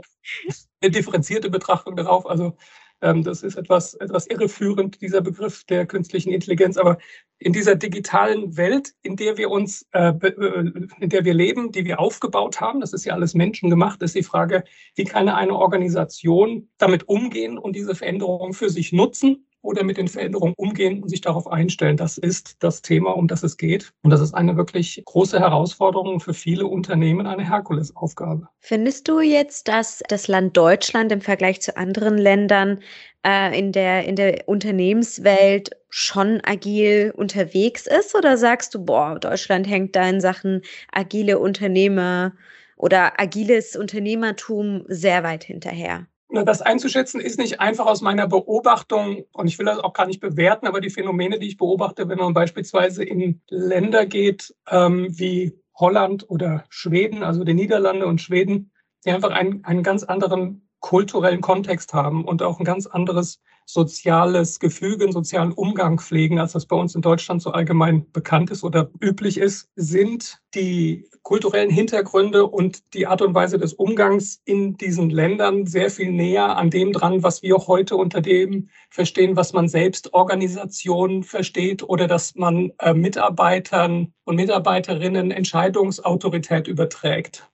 eine 0.82 0.92
differenzierte 0.92 1.50
Betrachtung 1.50 1.96
darauf. 1.96 2.30
Also 2.30 2.56
ähm, 3.02 3.24
das 3.24 3.44
ist 3.44 3.56
etwas, 3.56 3.94
etwas 3.96 4.28
irreführend, 4.28 5.02
dieser 5.02 5.22
Begriff 5.22 5.64
der 5.66 5.86
künstlichen 5.86 6.32
Intelligenz. 6.32 6.78
Aber 6.78 6.98
in 7.38 7.54
dieser 7.54 7.76
digitalen 7.76 8.58
Welt, 8.58 8.94
in 9.02 9.16
der 9.16 9.38
wir 9.38 9.50
uns, 9.50 9.88
äh, 9.94 10.10
äh, 10.10 10.72
in 11.00 11.10
der 11.10 11.26
wir 11.26 11.34
leben, 11.34 11.72
die 11.72 11.86
wir 11.86 12.00
aufgebaut 12.00 12.60
haben, 12.60 12.82
das 12.82 12.94
ist 12.94 13.06
ja 13.06 13.14
alles 13.14 13.34
menschengemacht, 13.34 14.02
ist 14.02 14.16
die 14.16 14.24
Frage, 14.24 14.64
wie 14.96 15.06
kann 15.06 15.30
eine 15.30 15.56
Organisation 15.56 16.70
damit 16.78 17.08
umgehen 17.08 17.58
und 17.58 17.76
diese 17.76 17.96
Veränderungen 17.96 18.54
für 18.54 18.70
sich 18.70 18.92
nutzen 18.92 19.46
oder 19.62 19.84
mit 19.84 19.98
den 19.98 20.08
Veränderungen 20.08 20.54
umgehen 20.58 21.04
und 21.04 21.10
sich 21.10 21.22
darauf 21.22 21.48
einstellen. 21.48 21.98
Das 21.98 22.18
ist 22.18 22.56
das 22.60 22.82
Thema, 22.82 23.16
um 23.16 23.28
das 23.28 23.44
es 23.44 23.58
geht. 23.58 23.92
Und 24.04 24.12
das 24.12 24.22
ist 24.22 24.34
eine 24.34 24.56
wirklich 24.56 25.02
große 25.06 25.40
Herausforderung 25.40 26.20
für 26.20 26.34
viele 26.34 26.66
Unternehmen, 26.66 27.28
eine 27.28 27.48
Herkulesaufgabe. 27.48 28.48
Findest 28.60 29.08
du 29.08 29.20
jetzt, 29.20 29.68
dass 29.68 30.02
das 30.08 30.28
Land 30.28 30.56
Deutschland 30.56 31.12
im 31.12 31.22
Vergleich 31.22 31.62
zu 31.62 31.76
anderen 31.76 32.18
Ländern 32.18 32.80
äh, 33.26 33.58
in, 33.58 33.72
der, 33.72 34.06
in 34.06 34.16
der 34.16 34.48
Unternehmenswelt 34.48 35.72
schon 35.90 36.40
agil 36.44 37.14
unterwegs 37.16 37.86
ist? 37.86 38.16
Oder 38.16 38.38
sagst 38.38 38.74
du, 38.76 38.86
boah, 38.86 39.20
Deutschland 39.20 39.68
hängt 39.68 39.96
da 39.96 40.08
in 40.08 40.22
Sachen 40.22 40.62
agile 40.92 41.40
Unternehmer 41.40 42.34
oder 42.78 43.20
agiles 43.20 43.76
Unternehmertum 43.76 44.86
sehr 44.88 45.24
weit 45.24 45.44
hinterher? 45.44 46.08
Das 46.32 46.62
einzuschätzen 46.62 47.20
ist 47.20 47.40
nicht 47.40 47.60
einfach 47.60 47.88
aus 47.88 48.02
meiner 48.02 48.28
Beobachtung 48.28 49.26
und 49.32 49.48
ich 49.48 49.58
will 49.58 49.66
das 49.66 49.80
auch 49.80 49.94
gar 49.94 50.06
nicht 50.06 50.20
bewerten, 50.20 50.68
aber 50.68 50.80
die 50.80 50.92
Phänomene, 50.92 51.40
die 51.40 51.48
ich 51.48 51.58
beobachte, 51.58 52.08
wenn 52.08 52.20
man 52.20 52.36
beispielsweise 52.36 53.04
in 53.04 53.42
Länder 53.50 54.06
geht 54.06 54.56
ähm, 54.70 55.08
wie 55.10 55.60
Holland 55.76 56.30
oder 56.30 56.66
Schweden, 56.70 57.24
also 57.24 57.44
die 57.44 57.56
Niederlande 57.56 58.06
und 58.06 58.22
Schweden, 58.22 58.72
die 59.06 59.12
einfach 59.12 59.32
einen, 59.32 59.66
einen 59.66 59.82
ganz 59.82 60.04
anderen 60.04 60.69
kulturellen 60.80 61.42
Kontext 61.42 61.94
haben 61.94 62.26
und 62.26 62.42
auch 62.42 62.60
ein 62.60 62.66
ganz 62.66 62.88
anderes 62.88 63.40
soziales 63.66 64.60
Gefüge, 64.60 65.04
einen 65.04 65.14
sozialen 65.14 65.52
Umgang 65.52 66.00
pflegen, 66.00 66.40
als 66.40 66.54
das 66.54 66.66
bei 66.66 66.76
uns 66.76 66.96
in 66.96 67.02
Deutschland 67.02 67.42
so 67.42 67.52
allgemein 67.52 68.12
bekannt 68.12 68.50
ist 68.50 68.64
oder 68.64 68.90
üblich 69.00 69.38
ist, 69.38 69.70
sind 69.76 70.40
die 70.56 71.08
kulturellen 71.22 71.70
Hintergründe 71.70 72.48
und 72.48 72.96
die 72.96 73.06
Art 73.06 73.22
und 73.22 73.36
Weise 73.36 73.60
des 73.60 73.74
Umgangs 73.74 74.42
in 74.46 74.78
diesen 74.78 75.12
Ländern 75.12 75.68
sehr 75.68 75.92
viel 75.92 76.12
näher 76.12 76.58
an 76.58 76.72
dem 76.72 76.94
dran, 76.94 77.22
was 77.22 77.44
wir 77.44 77.58
heute 77.68 77.96
unter 77.96 78.22
dem 78.22 78.70
verstehen, 78.90 79.36
was 79.36 79.54
man 79.54 79.68
selbst 79.68 80.16
Organisation 80.16 81.22
versteht 81.22 81.84
oder 81.84 82.08
dass 82.08 82.34
man 82.34 82.72
äh, 82.80 82.96
Mitarbeitern 82.96 84.14
und 84.24 84.36
Mitarbeiterinnen 84.38 85.30
Entscheidungsautorität 85.30 86.68
überträgt. 86.68 87.48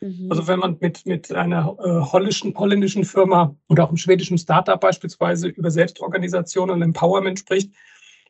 Mhm. 0.00 0.28
Also 0.30 0.46
wenn 0.46 0.58
man 0.58 0.76
mit, 0.80 1.06
mit 1.06 1.32
einer 1.32 1.76
äh, 1.82 2.12
holländischen, 2.12 2.54
holländischen 2.56 3.04
Firma 3.04 3.54
oder 3.68 3.84
auch 3.84 3.88
einem 3.88 3.96
schwedischen 3.96 4.38
Startup 4.38 4.80
beispielsweise 4.80 5.48
über 5.48 5.70
Selbstorganisation 5.70 6.70
und 6.70 6.82
Empowerment 6.82 7.38
spricht 7.38 7.72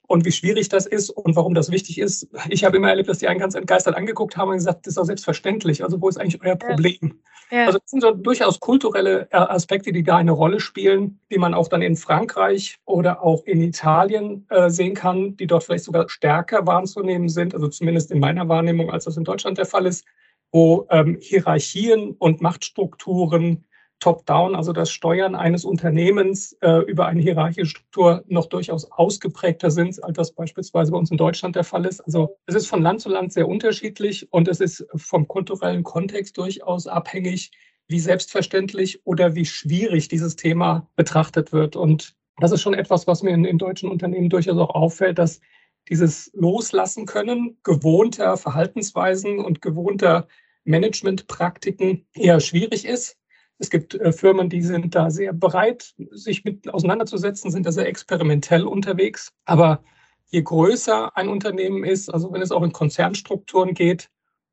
und 0.06 0.24
wie 0.24 0.32
schwierig 0.32 0.68
das 0.68 0.86
ist 0.86 1.10
und 1.10 1.36
warum 1.36 1.54
das 1.54 1.70
wichtig 1.70 1.98
ist. 1.98 2.28
Ich 2.48 2.64
habe 2.64 2.78
immer 2.78 2.88
erlebt, 2.88 3.08
dass 3.08 3.18
die 3.18 3.28
einen 3.28 3.40
ganz 3.40 3.54
entgeistert 3.54 3.96
angeguckt 3.96 4.36
haben 4.36 4.48
und 4.50 4.56
gesagt, 4.56 4.86
das 4.86 4.92
ist 4.92 4.98
doch 4.98 5.04
selbstverständlich. 5.04 5.84
Also 5.84 6.00
wo 6.00 6.08
ist 6.08 6.18
eigentlich 6.18 6.42
euer 6.42 6.56
Problem? 6.56 6.98
Ja. 7.02 7.10
Ja. 7.50 7.66
Also 7.66 7.78
das 7.78 7.90
sind 7.90 8.02
so 8.02 8.10
durchaus 8.12 8.60
kulturelle 8.60 9.28
äh, 9.30 9.36
Aspekte, 9.36 9.92
die 9.92 10.02
da 10.02 10.16
eine 10.16 10.32
Rolle 10.32 10.60
spielen, 10.60 11.20
die 11.30 11.38
man 11.38 11.54
auch 11.54 11.68
dann 11.68 11.82
in 11.82 11.96
Frankreich 11.96 12.78
oder 12.84 13.22
auch 13.22 13.44
in 13.44 13.62
Italien 13.62 14.46
äh, 14.50 14.68
sehen 14.68 14.94
kann, 14.94 15.36
die 15.36 15.46
dort 15.46 15.64
vielleicht 15.64 15.84
sogar 15.84 16.08
stärker 16.08 16.66
wahrzunehmen 16.66 17.28
sind, 17.28 17.54
also 17.54 17.68
zumindest 17.68 18.10
in 18.10 18.20
meiner 18.20 18.48
Wahrnehmung, 18.48 18.90
als 18.90 19.04
das 19.04 19.16
in 19.16 19.24
Deutschland 19.24 19.56
der 19.56 19.66
Fall 19.66 19.86
ist 19.86 20.04
wo 20.52 20.86
ähm, 20.90 21.18
Hierarchien 21.20 22.12
und 22.18 22.40
Machtstrukturen 22.40 23.64
top-down, 24.00 24.54
also 24.54 24.72
das 24.72 24.90
Steuern 24.90 25.34
eines 25.34 25.64
Unternehmens 25.64 26.52
äh, 26.60 26.82
über 26.82 27.06
eine 27.06 27.20
hierarchische 27.20 27.66
Struktur 27.66 28.24
noch 28.28 28.46
durchaus 28.46 28.90
ausgeprägter 28.92 29.70
sind, 29.70 30.02
als 30.04 30.16
das 30.16 30.32
beispielsweise 30.32 30.92
bei 30.92 30.98
uns 30.98 31.10
in 31.10 31.16
Deutschland 31.16 31.56
der 31.56 31.64
Fall 31.64 31.84
ist. 31.84 32.00
Also 32.00 32.36
es 32.46 32.54
ist 32.54 32.68
von 32.68 32.82
Land 32.82 33.00
zu 33.00 33.08
Land 33.08 33.32
sehr 33.32 33.48
unterschiedlich 33.48 34.32
und 34.32 34.46
es 34.48 34.60
ist 34.60 34.86
vom 34.94 35.26
kulturellen 35.26 35.82
Kontext 35.82 36.38
durchaus 36.38 36.86
abhängig, 36.86 37.50
wie 37.88 38.00
selbstverständlich 38.00 39.04
oder 39.04 39.34
wie 39.34 39.46
schwierig 39.46 40.08
dieses 40.08 40.36
Thema 40.36 40.88
betrachtet 40.94 41.52
wird. 41.52 41.74
Und 41.74 42.14
das 42.38 42.52
ist 42.52 42.60
schon 42.60 42.74
etwas, 42.74 43.06
was 43.06 43.22
mir 43.22 43.30
in, 43.30 43.44
in 43.44 43.58
deutschen 43.58 43.90
Unternehmen 43.90 44.30
durchaus 44.30 44.58
auch 44.58 44.74
auffällt, 44.74 45.18
dass 45.18 45.40
dieses 45.88 46.30
Loslassen 46.34 47.06
können 47.06 47.58
gewohnter 47.62 48.36
Verhaltensweisen 48.36 49.38
und 49.38 49.62
gewohnter 49.62 50.28
Managementpraktiken 50.64 52.06
eher 52.14 52.40
schwierig 52.40 52.84
ist. 52.84 53.16
Es 53.58 53.70
gibt 53.70 53.94
äh, 53.94 54.12
Firmen, 54.12 54.48
die 54.48 54.62
sind 54.62 54.94
da 54.94 55.10
sehr 55.10 55.32
bereit, 55.32 55.94
sich 56.10 56.44
mit 56.44 56.68
auseinanderzusetzen, 56.68 57.50
sind 57.50 57.66
da 57.66 57.72
sehr 57.72 57.88
experimentell 57.88 58.64
unterwegs. 58.64 59.32
Aber 59.44 59.82
je 60.26 60.42
größer 60.42 61.16
ein 61.16 61.28
Unternehmen 61.28 61.84
ist, 61.84 62.08
also 62.12 62.32
wenn 62.32 62.42
es 62.42 62.52
auch 62.52 62.62
in 62.62 62.72
Konzernstrukturen 62.72 63.74
geht, 63.74 64.10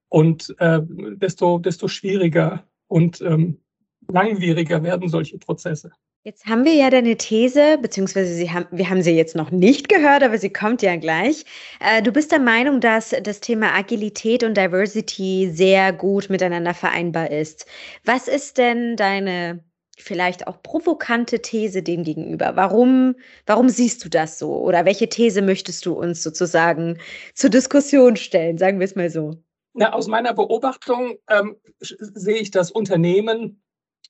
und 0.10 0.56
äh, 0.60 0.80
desto, 0.82 1.60
desto 1.60 1.88
schwieriger 1.88 2.64
und 2.88 3.22
ähm, 3.22 3.60
langwieriger 4.08 4.84
werden 4.84 5.10
solche 5.10 5.38
Prozesse. 5.38 5.92
Jetzt 6.28 6.48
haben 6.48 6.66
wir 6.66 6.74
ja 6.74 6.90
deine 6.90 7.18
These, 7.18 7.78
beziehungsweise 7.80 8.52
haben, 8.52 8.66
wir 8.72 8.90
haben 8.90 9.04
sie 9.04 9.12
jetzt 9.12 9.36
noch 9.36 9.52
nicht 9.52 9.90
gehört, 9.90 10.24
aber 10.24 10.40
sie 10.40 10.52
kommt 10.52 10.82
ja 10.82 10.96
gleich. 10.96 11.46
Äh, 11.80 12.02
du 12.02 12.12
bist 12.12 12.32
der 12.32 12.40
Meinung, 12.40 12.82
dass 12.82 13.14
das 13.22 13.42
Thema 13.42 13.76
Agilität 13.76 14.44
und 14.44 14.58
Diversity 14.58 15.52
sehr 15.54 15.94
gut 15.94 16.32
miteinander 16.32 16.74
vereinbar 16.74 17.30
ist. 17.30 17.68
Was 18.06 18.28
ist 18.28 18.58
denn 18.58 18.96
deine 18.96 19.64
vielleicht 20.00 20.48
auch 20.48 20.64
provokante 20.64 21.44
These 21.44 21.84
dem 21.84 22.04
gegenüber? 22.04 22.56
Warum, 22.56 23.14
warum 23.46 23.70
siehst 23.70 24.04
du 24.04 24.10
das 24.10 24.40
so? 24.40 24.52
Oder 24.64 24.84
welche 24.84 25.08
These 25.08 25.44
möchtest 25.44 25.86
du 25.86 25.94
uns 25.94 26.24
sozusagen 26.24 26.98
zur 27.36 27.52
Diskussion 27.52 28.16
stellen? 28.16 28.58
Sagen 28.58 28.80
wir 28.80 28.86
es 28.86 28.96
mal 28.96 29.12
so. 29.12 29.36
Na, 29.76 29.94
aus 29.94 30.08
meiner 30.08 30.34
Beobachtung 30.34 31.20
ähm, 31.30 31.56
sehe 31.82 32.38
ich 32.38 32.50
das 32.50 32.72
Unternehmen 32.72 33.62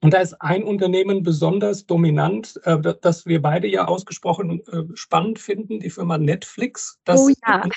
und 0.02 0.14
da 0.14 0.20
ist 0.20 0.34
ein 0.42 0.64
Unternehmen 0.64 1.24
besonders 1.24 1.86
dominant, 1.86 2.60
äh, 2.64 2.78
das 3.02 3.26
wir 3.26 3.42
beide 3.42 3.68
ja 3.68 3.86
ausgesprochen 3.86 4.62
äh, 4.68 4.84
spannend 4.94 5.40
finden, 5.40 5.80
die 5.80 5.90
Firma 5.90 6.18
Netflix. 6.18 7.00
Das 7.06 7.22
oh 7.22 7.30
ja. 7.46 7.68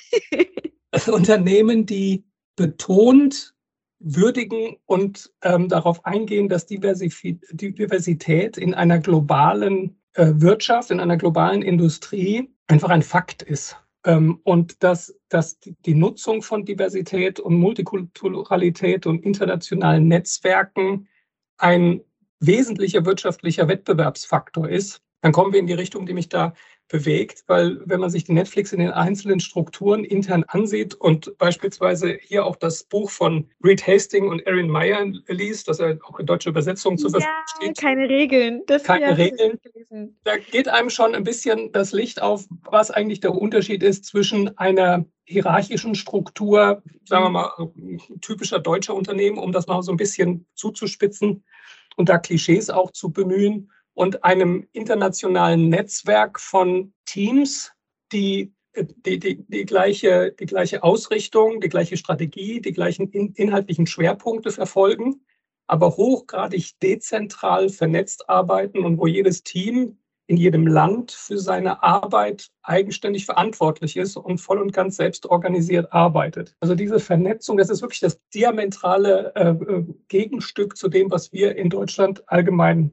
das 0.91 1.09
Unternehmen, 1.09 1.87
die 1.87 2.25
betont 2.57 3.55
würdigen 4.01 4.77
und 4.87 5.33
ähm, 5.43 5.69
darauf 5.69 6.05
eingehen, 6.05 6.49
dass 6.49 6.67
Diversität 6.67 8.57
in 8.57 8.75
einer 8.75 8.99
globalen 8.99 9.99
äh, 10.15 10.33
Wirtschaft, 10.35 10.91
in 10.91 11.01
einer 11.01 11.17
globalen 11.17 11.63
Industrie 11.63 12.51
einfach 12.67 12.91
ein 12.91 13.03
Fakt 13.03 13.43
ist. 13.43 13.77
Ähm, 14.05 14.41
und 14.45 14.83
dass, 14.83 15.19
dass 15.29 15.59
die 15.61 15.95
Nutzung 15.95 16.43
von 16.43 16.65
Diversität 16.65 17.41
und 17.41 17.57
Multikulturalität 17.57 19.07
und 19.07 19.25
internationalen 19.25 20.07
Netzwerken 20.07 21.09
ein 21.57 22.03
wesentlicher 22.41 23.05
wirtschaftlicher 23.05 23.69
Wettbewerbsfaktor 23.69 24.69
ist, 24.69 25.01
dann 25.21 25.33
kommen 25.33 25.53
wir 25.53 25.61
in 25.61 25.67
die 25.67 25.75
Richtung, 25.75 26.07
die 26.07 26.15
mich 26.15 26.29
da 26.29 26.55
bewegt, 26.89 27.45
weil 27.47 27.81
wenn 27.85 28.01
man 28.01 28.09
sich 28.09 28.25
die 28.25 28.33
Netflix 28.33 28.73
in 28.73 28.81
den 28.81 28.91
einzelnen 28.91 29.41
Strukturen 29.41 30.05
intern 30.05 30.45
ansieht 30.49 30.95
und 30.95 31.37
beispielsweise 31.37 32.19
hier 32.23 32.47
auch 32.47 32.57
das 32.57 32.85
Buch 32.85 33.11
von 33.11 33.51
Reed 33.63 33.87
Hastings 33.87 34.31
und 34.31 34.47
Erin 34.47 34.71
Meyer 34.71 35.05
liest, 35.27 35.69
das 35.69 35.81
er 35.81 35.99
auch 36.05 36.19
in 36.19 36.27
deutscher 36.27 36.51
Übersetzung 36.51 36.97
zur 36.97 37.11
Verfügung 37.11 37.35
ja, 37.37 37.57
steht. 37.57 37.79
keine 37.79 38.09
Regeln. 38.09 38.63
Das 38.67 38.85
keine 38.85 39.19
Regeln. 39.19 39.59
Da 40.25 40.39
geht 40.39 40.69
einem 40.69 40.89
schon 40.89 41.15
ein 41.15 41.25
bisschen 41.25 41.73
das 41.73 41.93
Licht 41.93 42.23
auf, 42.23 42.47
was 42.63 42.91
eigentlich 42.91 43.21
der 43.21 43.35
Unterschied 43.35 43.83
ist 43.83 44.07
zwischen 44.07 44.57
einer 44.57 45.05
hierarchischen 45.25 45.95
Struktur, 45.95 46.83
sagen 47.05 47.25
wir 47.25 47.31
mal, 47.31 47.51
typischer 48.23 48.61
deutscher 48.61 48.95
Unternehmen, 48.95 49.37
um 49.37 49.53
das 49.53 49.67
mal 49.67 49.83
so 49.83 49.93
ein 49.93 49.99
bisschen 49.99 50.47
zuzuspitzen, 50.55 51.45
und 51.99 52.09
da 52.09 52.19
Klischees 52.19 52.71
auch 52.71 52.93
zu 52.93 53.11
bemühen 53.11 53.71
und 53.93 54.25
einem 54.25 54.67
internationalen 54.73 55.69
Netzwerk 55.69 56.41
von 56.41 56.95
Teams, 57.05 57.73
die 58.13 58.55
die, 59.05 59.19
die, 59.19 59.43
die, 59.43 59.65
gleiche, 59.65 60.33
die 60.39 60.47
gleiche 60.47 60.85
Ausrichtung, 60.85 61.61
die 61.61 61.69
gleiche 61.69 61.97
Strategie, 61.97 62.61
die 62.61 62.73
gleichen 62.73 63.11
in, 63.11 63.33
inhaltlichen 63.33 63.89
Schwerpunkte 63.89 64.53
verfolgen, 64.53 65.25
aber 65.67 65.97
hochgradig 65.97 66.79
dezentral 66.81 67.71
vernetzt 67.71 68.29
arbeiten 68.29 68.85
und 68.85 68.99
wo 68.99 69.09
jedes 69.09 69.43
Team 69.43 69.99
in 70.29 70.37
jedem 70.37 70.67
Land 70.67 71.11
für 71.11 71.39
seine 71.39 71.83
Arbeit 71.83 72.51
eigenständig 72.63 73.25
verantwortlich 73.25 73.97
ist 73.97 74.17
und 74.17 74.39
voll 74.39 74.61
und 74.61 74.75
ganz 74.75 74.97
selbst 74.97 75.25
organisiert 75.25 75.93
arbeitet. 75.93 76.55
Also 76.61 76.75
diese 76.75 77.01
Vernetzung, 77.01 77.57
das 77.57 77.71
ist 77.71 77.81
wirklich 77.81 78.01
das 78.01 78.21
diametrale 78.35 79.33
äh, 79.35 79.49
äh, 79.49 79.85
Gegenstück 80.09 80.77
zu 80.77 80.89
dem, 80.89 81.11
was 81.11 81.33
wir 81.33 81.57
in 81.57 81.71
Deutschland 81.71 82.23
allgemein 82.29 82.93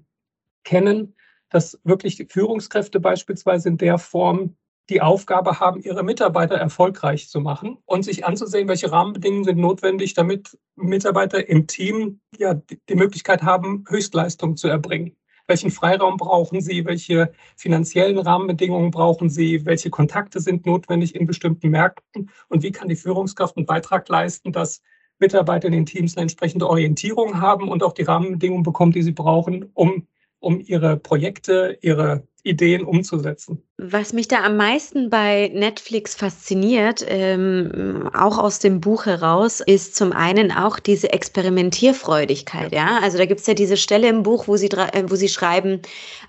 kennen, 0.63 1.13
dass 1.49 1.77
wirklich 1.83 2.25
Führungskräfte 2.29 3.01
beispielsweise 3.01 3.67
in 3.67 3.77
der 3.77 3.97
Form 3.97 4.55
die 4.89 5.01
Aufgabe 5.01 5.59
haben, 5.59 5.81
ihre 5.81 6.03
Mitarbeiter 6.03 6.55
erfolgreich 6.55 7.27
zu 7.27 7.41
machen 7.41 7.77
und 7.85 8.03
sich 8.03 8.25
anzusehen, 8.25 8.69
welche 8.69 8.91
Rahmenbedingungen 8.91 9.43
sind 9.43 9.57
notwendig, 9.57 10.13
damit 10.13 10.57
Mitarbeiter 10.75 11.49
im 11.49 11.67
Team 11.67 12.21
ja 12.37 12.53
die 12.53 12.95
Möglichkeit 12.95 13.43
haben, 13.43 13.83
Höchstleistung 13.89 14.55
zu 14.55 14.69
erbringen. 14.69 15.17
Welchen 15.47 15.69
Freiraum 15.69 16.17
brauchen 16.17 16.61
Sie? 16.61 16.85
Welche 16.85 17.31
finanziellen 17.55 18.17
Rahmenbedingungen 18.17 18.91
brauchen 18.91 19.29
Sie? 19.29 19.65
Welche 19.65 19.89
Kontakte 19.89 20.39
sind 20.39 20.65
notwendig 20.65 21.13
in 21.13 21.27
bestimmten 21.27 21.69
Märkten? 21.69 22.31
Und 22.49 22.63
wie 22.63 22.71
kann 22.71 22.89
die 22.89 22.95
Führungskraft 22.95 23.55
einen 23.55 23.67
Beitrag 23.67 24.09
leisten, 24.09 24.51
dass 24.51 24.81
Mitarbeiter 25.19 25.67
in 25.67 25.73
den 25.73 25.85
Teams 25.85 26.15
eine 26.15 26.23
entsprechende 26.23 26.67
Orientierung 26.67 27.39
haben 27.39 27.69
und 27.69 27.83
auch 27.83 27.93
die 27.93 28.03
Rahmenbedingungen 28.03 28.63
bekommen, 28.63 28.91
die 28.91 29.03
sie 29.03 29.11
brauchen, 29.11 29.69
um, 29.73 30.07
um 30.39 30.59
ihre 30.59 30.97
Projekte, 30.97 31.77
ihre 31.81 32.27
Ideen 32.43 32.83
umzusetzen. 32.83 33.63
Was 33.77 34.13
mich 34.13 34.29
da 34.29 34.41
am 34.41 34.55
meisten 34.55 35.09
bei 35.09 35.51
Netflix 35.53 36.15
fasziniert, 36.15 37.03
ähm, 37.09 38.09
auch 38.13 38.37
aus 38.37 38.59
dem 38.59 38.79
Buch 38.79 39.05
heraus, 39.05 39.59
ist 39.59 39.97
zum 39.97 40.13
einen 40.13 40.53
auch 40.53 40.79
diese 40.79 41.11
Experimentierfreudigkeit. 41.11 42.73
Ja, 42.73 42.99
also 43.03 43.17
da 43.17 43.25
gibt's 43.25 43.47
ja 43.47 43.53
diese 43.53 43.75
Stelle 43.75 44.07
im 44.07 44.23
Buch, 44.23 44.47
wo 44.47 44.55
sie, 44.55 44.67
äh, 44.67 45.03
wo 45.07 45.15
sie 45.15 45.27
schreiben, 45.27 45.81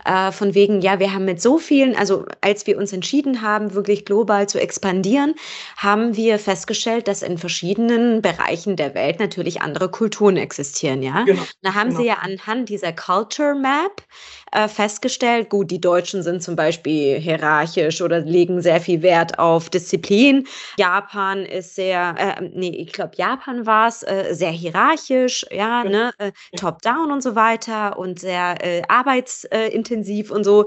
äh, 0.04 0.32
von 0.32 0.56
wegen, 0.56 0.80
ja, 0.80 0.98
wir 0.98 1.12
haben 1.12 1.24
mit 1.24 1.40
so 1.40 1.58
vielen, 1.58 1.94
also 1.94 2.24
als 2.40 2.66
wir 2.66 2.78
uns 2.78 2.92
entschieden 2.92 3.42
haben, 3.42 3.74
wirklich 3.74 4.04
global 4.04 4.48
zu 4.48 4.60
expandieren, 4.60 5.36
haben 5.76 6.16
wir 6.16 6.40
festgestellt, 6.40 7.06
dass 7.06 7.22
in 7.22 7.38
verschiedenen 7.38 8.22
Bereichen 8.22 8.74
der 8.74 8.92
Welt 8.96 9.20
natürlich 9.20 9.62
andere 9.62 9.88
Kulturen 9.88 10.36
existieren. 10.36 11.00
Ja, 11.00 11.22
genau. 11.22 11.42
da 11.62 11.74
haben 11.74 11.90
genau. 11.90 12.00
sie 12.00 12.06
ja 12.08 12.14
anhand 12.22 12.70
dieser 12.70 12.92
Culture 12.92 13.54
Map 13.54 14.02
äh, 14.50 14.68
festgestellt, 14.68 15.50
gut, 15.50 15.70
die 15.70 15.80
Deutschen 15.80 16.22
sind 16.22 16.42
zum 16.42 16.56
Beispiel 16.56 17.20
hierarchisch 17.36 18.00
oder 18.00 18.20
legen 18.20 18.60
sehr 18.62 18.80
viel 18.80 19.02
Wert 19.02 19.38
auf 19.38 19.70
Disziplin. 19.70 20.46
Japan 20.78 21.44
ist 21.44 21.74
sehr, 21.74 22.14
äh, 22.18 22.50
nee, 22.54 22.70
ich 22.70 22.92
glaube, 22.92 23.12
Japan 23.16 23.66
war 23.66 23.88
es, 23.88 24.02
äh, 24.02 24.34
sehr 24.34 24.50
hierarchisch, 24.50 25.44
ja, 25.50 25.84
ne, 25.84 26.12
äh, 26.18 26.32
top-down 26.56 27.10
und 27.10 27.22
so 27.22 27.34
weiter 27.34 27.98
und 27.98 28.18
sehr 28.18 28.56
äh, 28.64 28.82
arbeitsintensiv 28.88 30.30
und 30.30 30.44
so 30.44 30.66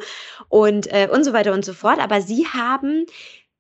und, 0.50 0.88
äh, 0.92 1.08
und 1.12 1.24
so 1.24 1.34
weiter 1.34 1.54
und 1.54 1.66
so 1.66 1.74
fort. 1.74 2.00
Aber 2.00 2.22
sie 2.22 2.46
haben 2.46 3.06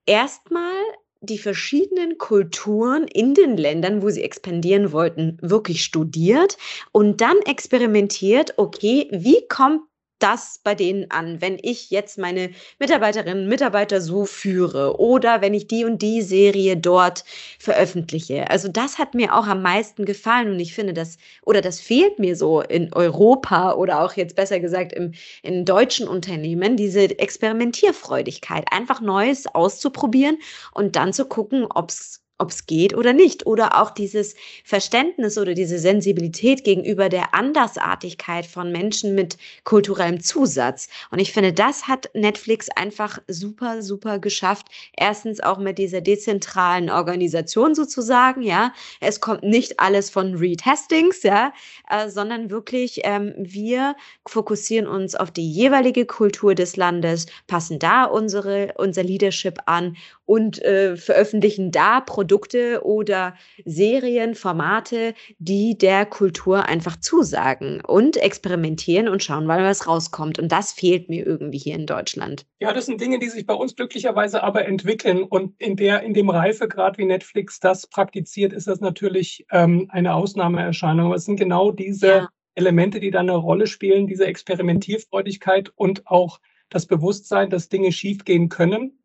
erstmal 0.05 0.83
die 1.21 1.37
verschiedenen 1.37 2.17
Kulturen 2.17 3.05
in 3.07 3.33
den 3.33 3.57
Ländern, 3.57 4.01
wo 4.01 4.09
sie 4.09 4.23
expandieren 4.23 4.93
wollten, 4.93 5.37
wirklich 5.41 5.83
studiert 5.83 6.57
und 6.93 7.19
dann 7.19 7.37
experimentiert, 7.45 8.53
okay, 8.57 9.09
wie 9.11 9.45
kommt 9.49 9.81
das 10.19 10.59
bei 10.63 10.75
denen 10.75 11.09
an, 11.11 11.41
wenn 11.41 11.57
ich 11.61 11.89
jetzt 11.89 12.17
meine 12.17 12.51
Mitarbeiterinnen 12.79 13.43
und 13.43 13.49
Mitarbeiter 13.49 14.01
so 14.01 14.25
führe 14.25 14.99
oder 14.99 15.41
wenn 15.41 15.53
ich 15.53 15.67
die 15.67 15.85
und 15.85 16.01
die 16.01 16.21
Serie 16.21 16.77
dort 16.77 17.23
veröffentliche. 17.57 18.49
Also 18.49 18.67
das 18.67 18.97
hat 18.99 19.15
mir 19.15 19.35
auch 19.35 19.47
am 19.47 19.61
meisten 19.61 20.05
gefallen 20.05 20.51
und 20.51 20.59
ich 20.59 20.73
finde 20.73 20.93
das, 20.93 21.17
oder 21.43 21.61
das 21.61 21.79
fehlt 21.79 22.19
mir 22.19 22.35
so 22.35 22.61
in 22.61 22.93
Europa 22.93 23.73
oder 23.73 24.03
auch 24.03 24.13
jetzt 24.13 24.35
besser 24.35 24.59
gesagt 24.59 24.93
im, 24.93 25.13
in 25.41 25.65
deutschen 25.65 26.07
Unternehmen, 26.07 26.77
diese 26.77 27.17
Experimentierfreudigkeit, 27.19 28.65
einfach 28.71 29.01
Neues 29.01 29.47
auszuprobieren 29.47 30.37
und 30.73 30.95
dann 30.95 31.13
zu 31.13 31.25
gucken, 31.25 31.65
ob 31.69 31.89
es 31.89 32.21
ob 32.39 32.49
es 32.51 32.65
geht 32.65 32.95
oder 32.95 33.13
nicht. 33.13 33.45
Oder 33.45 33.79
auch 33.81 33.91
dieses 33.91 34.35
Verständnis 34.63 35.37
oder 35.37 35.53
diese 35.53 35.77
Sensibilität 35.77 36.63
gegenüber 36.63 37.09
der 37.09 37.35
Andersartigkeit 37.35 38.45
von 38.45 38.71
Menschen 38.71 39.13
mit 39.13 39.37
kulturellem 39.63 40.21
Zusatz. 40.21 40.89
Und 41.11 41.19
ich 41.19 41.31
finde, 41.33 41.53
das 41.53 41.87
hat 41.87 42.09
Netflix 42.13 42.69
einfach 42.75 43.19
super, 43.27 43.83
super 43.83 44.19
geschafft. 44.19 44.67
Erstens 44.97 45.41
auch 45.41 45.59
mit 45.59 45.77
dieser 45.77 46.01
dezentralen 46.01 46.89
Organisation 46.89 47.75
sozusagen, 47.75 48.41
ja. 48.41 48.73
Es 48.99 49.19
kommt 49.19 49.43
nicht 49.43 49.79
alles 49.79 50.09
von 50.09 50.35
Retestings, 50.35 51.23
ja, 51.23 51.53
äh, 51.89 52.09
sondern 52.09 52.49
wirklich 52.49 53.01
ähm, 53.03 53.33
wir 53.37 53.95
fokussieren 54.27 54.87
uns 54.87 55.15
auf 55.15 55.31
die 55.31 55.49
jeweilige 55.51 56.05
Kultur 56.05 56.55
des 56.55 56.77
Landes, 56.77 57.25
passen 57.47 57.79
da 57.79 58.05
unsere, 58.05 58.73
unser 58.77 59.03
Leadership 59.03 59.59
an 59.65 59.97
und 60.29 60.61
äh, 60.61 60.95
veröffentlichen 60.95 61.71
da 61.71 62.01
Produkte 62.01 62.85
oder 62.85 63.33
Serien, 63.65 64.35
Formate, 64.35 65.15
die 65.39 65.75
der 65.75 66.05
Kultur 66.05 66.65
einfach 66.65 66.97
zusagen 66.97 67.81
und 67.81 68.15
experimentieren 68.15 69.09
und 69.09 69.23
schauen, 69.23 69.47
weil 69.47 69.63
was 69.63 69.87
rauskommt. 69.87 70.37
Und 70.37 70.51
das 70.51 70.71
fehlt 70.71 71.09
mir 71.09 71.25
irgendwie 71.25 71.57
hier 71.57 71.73
in 71.73 71.87
Deutschland. 71.87 72.45
Ja, 72.59 72.73
das 72.73 72.85
sind 72.85 73.01
Dinge, 73.01 73.17
die 73.17 73.29
sich 73.29 73.47
bei 73.47 73.55
uns 73.55 73.75
glücklicherweise 73.75 74.43
aber 74.43 74.67
entwickeln. 74.67 75.23
Und 75.23 75.59
in, 75.59 75.75
der, 75.75 76.03
in 76.03 76.13
dem 76.13 76.29
Reifegrad, 76.29 76.99
wie 76.99 77.05
Netflix 77.05 77.59
das 77.59 77.87
praktiziert, 77.87 78.53
ist 78.53 78.67
das 78.67 78.81
natürlich 78.81 79.47
ähm, 79.51 79.87
eine 79.89 80.13
Ausnahmeerscheinung. 80.13 81.07
Aber 81.07 81.15
es 81.15 81.25
sind 81.25 81.37
genau 81.37 81.71
diese 81.71 82.07
ja. 82.07 82.29
Elemente, 82.53 82.99
die 82.99 83.09
da 83.09 83.21
eine 83.21 83.35
Rolle 83.35 83.65
spielen, 83.65 84.05
diese 84.05 84.27
Experimentierfreudigkeit 84.27 85.71
und 85.75 86.05
auch 86.05 86.39
das 86.69 86.85
Bewusstsein, 86.85 87.49
dass 87.49 87.69
Dinge 87.69 87.91
schiefgehen 87.91 88.49
können 88.49 88.98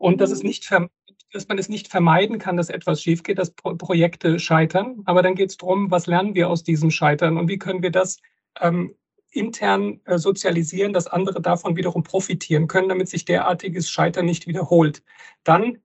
und 0.00 0.20
dass 0.20 0.30
es 0.30 0.42
mhm. 0.42 0.48
nicht 0.48 0.70
dass 1.32 1.46
man 1.46 1.58
es 1.58 1.68
nicht 1.68 1.86
vermeiden 1.86 2.40
kann, 2.40 2.56
dass 2.56 2.70
etwas 2.70 3.00
schief 3.00 3.22
geht, 3.22 3.38
dass 3.38 3.52
Pro 3.52 3.76
Projekte 3.76 4.40
scheitern. 4.40 5.02
Aber 5.04 5.22
dann 5.22 5.36
geht 5.36 5.50
es 5.50 5.56
darum, 5.58 5.88
was 5.90 6.08
lernen 6.08 6.34
wir 6.34 6.48
aus 6.48 6.64
diesem 6.64 6.90
Scheitern 6.90 7.36
und 7.36 7.46
wie 7.48 7.58
können 7.58 7.84
wir 7.84 7.92
das 7.92 8.18
ähm, 8.60 8.96
intern 9.30 10.00
äh, 10.06 10.18
sozialisieren, 10.18 10.92
dass 10.92 11.06
andere 11.06 11.40
davon 11.40 11.76
wiederum 11.76 12.02
profitieren 12.02 12.66
können, 12.66 12.88
damit 12.88 13.08
sich 13.08 13.26
derartiges 13.26 13.88
Scheitern 13.88 14.24
nicht 14.24 14.48
wiederholt. 14.48 15.04
Dann 15.44 15.78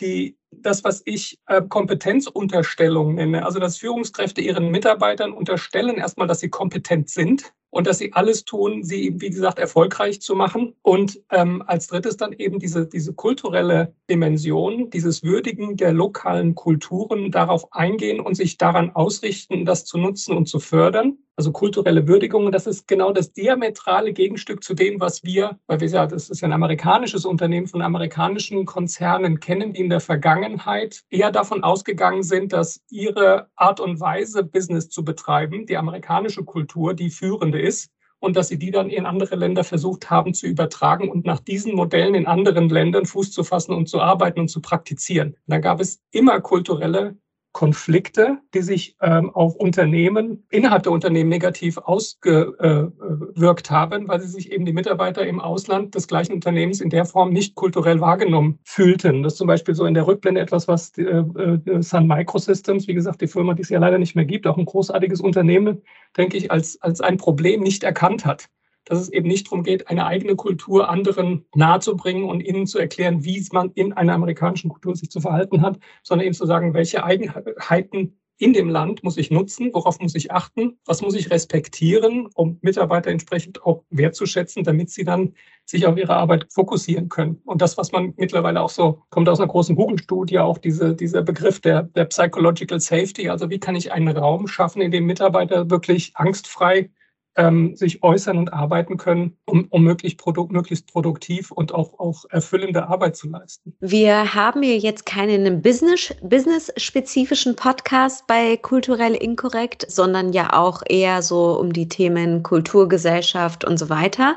die, 0.00 0.36
das, 0.50 0.84
was 0.84 1.02
ich 1.04 1.38
äh, 1.46 1.62
Kompetenzunterstellung 1.62 3.14
nenne, 3.14 3.44
also 3.44 3.58
dass 3.58 3.78
Führungskräfte 3.78 4.40
ihren 4.40 4.70
Mitarbeitern 4.70 5.32
unterstellen 5.32 5.96
erstmal, 5.96 6.26
dass 6.26 6.40
sie 6.40 6.50
kompetent 6.50 7.08
sind 7.08 7.52
und 7.70 7.86
dass 7.86 7.98
sie 7.98 8.12
alles 8.12 8.44
tun, 8.44 8.82
sie, 8.82 9.14
wie 9.20 9.30
gesagt, 9.30 9.58
erfolgreich 9.58 10.20
zu 10.20 10.34
machen. 10.34 10.74
Und 10.82 11.20
ähm, 11.30 11.62
als 11.66 11.86
drittes 11.86 12.16
dann 12.16 12.32
eben 12.32 12.58
diese, 12.58 12.86
diese 12.86 13.14
kulturelle 13.14 13.94
Dimension, 14.10 14.90
dieses 14.90 15.22
Würdigen 15.22 15.76
der 15.76 15.92
lokalen 15.92 16.54
Kulturen, 16.54 17.30
darauf 17.30 17.72
eingehen 17.72 18.20
und 18.20 18.34
sich 18.34 18.58
daran 18.58 18.90
ausrichten, 18.90 19.64
das 19.64 19.84
zu 19.84 19.98
nutzen 19.98 20.36
und 20.36 20.46
zu 20.46 20.58
fördern. 20.58 21.18
Also 21.36 21.52
kulturelle 21.52 22.06
Würdigung, 22.06 22.52
das 22.52 22.66
ist 22.66 22.86
genau 22.86 23.12
das 23.12 23.32
diametrale 23.32 24.12
Gegenstück 24.12 24.62
zu 24.62 24.74
dem, 24.74 25.00
was 25.00 25.24
wir, 25.24 25.58
weil 25.68 25.80
wir 25.80 25.88
ja, 25.88 26.06
das 26.06 26.28
ist 26.28 26.42
ja 26.42 26.48
ein 26.48 26.52
amerikanisches 26.52 27.24
Unternehmen 27.24 27.66
von 27.66 27.80
amerikanischen 27.80 28.66
Konzernen 28.66 29.40
kennen, 29.40 29.72
die 29.72 29.80
in 29.80 29.88
der 29.88 30.00
Vergangenheit 30.40 31.02
eher 31.10 31.30
davon 31.30 31.62
ausgegangen 31.62 32.22
sind, 32.22 32.54
dass 32.54 32.80
ihre 32.88 33.50
Art 33.56 33.78
und 33.78 34.00
Weise, 34.00 34.42
Business 34.42 34.88
zu 34.88 35.04
betreiben, 35.04 35.66
die 35.66 35.76
amerikanische 35.76 36.44
Kultur, 36.44 36.94
die 36.94 37.10
führende 37.10 37.60
ist 37.60 37.90
und 38.20 38.36
dass 38.36 38.48
sie 38.48 38.58
die 38.58 38.70
dann 38.70 38.88
in 38.88 39.04
andere 39.04 39.36
Länder 39.36 39.64
versucht 39.64 40.08
haben 40.08 40.32
zu 40.32 40.46
übertragen 40.46 41.10
und 41.10 41.26
nach 41.26 41.40
diesen 41.40 41.74
Modellen 41.74 42.14
in 42.14 42.26
anderen 42.26 42.70
Ländern 42.70 43.04
Fuß 43.04 43.32
zu 43.32 43.44
fassen 43.44 43.74
und 43.74 43.90
zu 43.90 44.00
arbeiten 44.00 44.40
und 44.40 44.48
zu 44.48 44.62
praktizieren. 44.62 45.36
Da 45.46 45.58
gab 45.58 45.78
es 45.78 46.00
immer 46.10 46.40
kulturelle 46.40 47.18
Konflikte, 47.52 48.38
die 48.54 48.62
sich 48.62 48.96
ähm, 49.00 49.30
auf 49.30 49.56
Unternehmen, 49.56 50.46
innerhalb 50.50 50.84
der 50.84 50.92
Unternehmen 50.92 51.28
negativ 51.28 51.78
ausgewirkt 51.78 53.70
haben, 53.70 54.06
weil 54.06 54.20
sie 54.20 54.28
sich 54.28 54.52
eben 54.52 54.64
die 54.64 54.72
Mitarbeiter 54.72 55.26
im 55.26 55.40
Ausland 55.40 55.94
des 55.94 56.06
gleichen 56.06 56.32
Unternehmens 56.32 56.80
in 56.80 56.90
der 56.90 57.04
Form 57.04 57.32
nicht 57.32 57.56
kulturell 57.56 58.00
wahrgenommen 58.00 58.60
fühlten. 58.62 59.22
Das 59.22 59.32
ist 59.32 59.38
zum 59.38 59.48
Beispiel 59.48 59.74
so 59.74 59.84
in 59.84 59.94
der 59.94 60.06
Rückblende 60.06 60.40
etwas, 60.40 60.68
was 60.68 60.92
die, 60.92 61.02
äh, 61.02 61.24
äh, 61.66 61.82
Sun 61.82 62.06
Microsystems, 62.06 62.86
wie 62.86 62.94
gesagt, 62.94 63.20
die 63.20 63.26
Firma, 63.26 63.54
die 63.54 63.62
es 63.62 63.68
ja 63.68 63.80
leider 63.80 63.98
nicht 63.98 64.14
mehr 64.14 64.24
gibt, 64.24 64.46
auch 64.46 64.56
ein 64.56 64.64
großartiges 64.64 65.20
Unternehmen, 65.20 65.82
denke 66.16 66.36
ich, 66.36 66.52
als, 66.52 66.80
als 66.82 67.00
ein 67.00 67.16
Problem 67.16 67.62
nicht 67.62 67.82
erkannt 67.82 68.24
hat 68.24 68.48
dass 68.84 69.00
es 69.00 69.08
eben 69.08 69.28
nicht 69.28 69.46
darum 69.46 69.62
geht, 69.62 69.88
eine 69.88 70.06
eigene 70.06 70.36
Kultur 70.36 70.88
anderen 70.88 71.44
nahezubringen 71.54 72.24
und 72.24 72.40
ihnen 72.40 72.66
zu 72.66 72.78
erklären, 72.78 73.24
wie 73.24 73.44
man 73.52 73.70
in 73.74 73.92
einer 73.92 74.14
amerikanischen 74.14 74.70
Kultur 74.70 74.96
sich 74.96 75.10
zu 75.10 75.20
verhalten 75.20 75.62
hat, 75.62 75.78
sondern 76.02 76.26
eben 76.26 76.34
zu 76.34 76.46
sagen, 76.46 76.74
welche 76.74 77.04
Eigenheiten 77.04 78.16
in 78.40 78.54
dem 78.54 78.70
Land 78.70 79.04
muss 79.04 79.18
ich 79.18 79.30
nutzen, 79.30 79.70
worauf 79.74 80.00
muss 80.00 80.14
ich 80.14 80.32
achten, 80.32 80.78
was 80.86 81.02
muss 81.02 81.14
ich 81.14 81.30
respektieren, 81.30 82.26
um 82.34 82.58
Mitarbeiter 82.62 83.10
entsprechend 83.10 83.62
auch 83.66 83.84
wertzuschätzen, 83.90 84.64
damit 84.64 84.88
sie 84.90 85.04
dann 85.04 85.34
sich 85.66 85.86
auf 85.86 85.98
ihre 85.98 86.16
Arbeit 86.16 86.46
fokussieren 86.50 87.10
können. 87.10 87.42
Und 87.44 87.60
das, 87.60 87.76
was 87.76 87.92
man 87.92 88.14
mittlerweile 88.16 88.62
auch 88.62 88.70
so, 88.70 89.02
kommt 89.10 89.28
aus 89.28 89.40
einer 89.40 89.48
großen 89.48 89.76
Google-Studie, 89.76 90.38
auch 90.38 90.56
diese, 90.56 90.94
dieser 90.94 91.22
Begriff 91.22 91.60
der, 91.60 91.82
der 91.82 92.06
Psychological 92.06 92.80
Safety, 92.80 93.28
also 93.28 93.50
wie 93.50 93.60
kann 93.60 93.76
ich 93.76 93.92
einen 93.92 94.16
Raum 94.16 94.48
schaffen, 94.48 94.80
in 94.80 94.90
dem 94.90 95.04
Mitarbeiter 95.04 95.68
wirklich 95.68 96.12
angstfrei 96.14 96.90
ähm, 97.36 97.76
sich 97.76 98.02
äußern 98.02 98.38
und 98.38 98.52
arbeiten 98.52 98.96
können, 98.96 99.36
um, 99.44 99.66
um 99.70 99.84
möglichst, 99.84 100.18
produ 100.18 100.48
möglichst 100.50 100.88
produktiv 100.88 101.50
und 101.50 101.72
auch, 101.72 101.98
auch 101.98 102.24
erfüllende 102.30 102.88
Arbeit 102.88 103.16
zu 103.16 103.28
leisten. 103.28 103.74
Wir 103.80 104.34
haben 104.34 104.62
hier 104.62 104.78
jetzt 104.78 105.06
keinen 105.06 105.62
business-spezifischen 105.62 107.56
Podcast 107.56 108.26
bei 108.26 108.56
Kulturell 108.56 109.14
Inkorrekt, 109.14 109.90
sondern 109.90 110.32
ja 110.32 110.52
auch 110.54 110.82
eher 110.88 111.22
so 111.22 111.58
um 111.58 111.72
die 111.72 111.88
Themen 111.88 112.42
Kulturgesellschaft 112.42 113.64
und 113.64 113.78
so 113.78 113.88
weiter. 113.88 114.36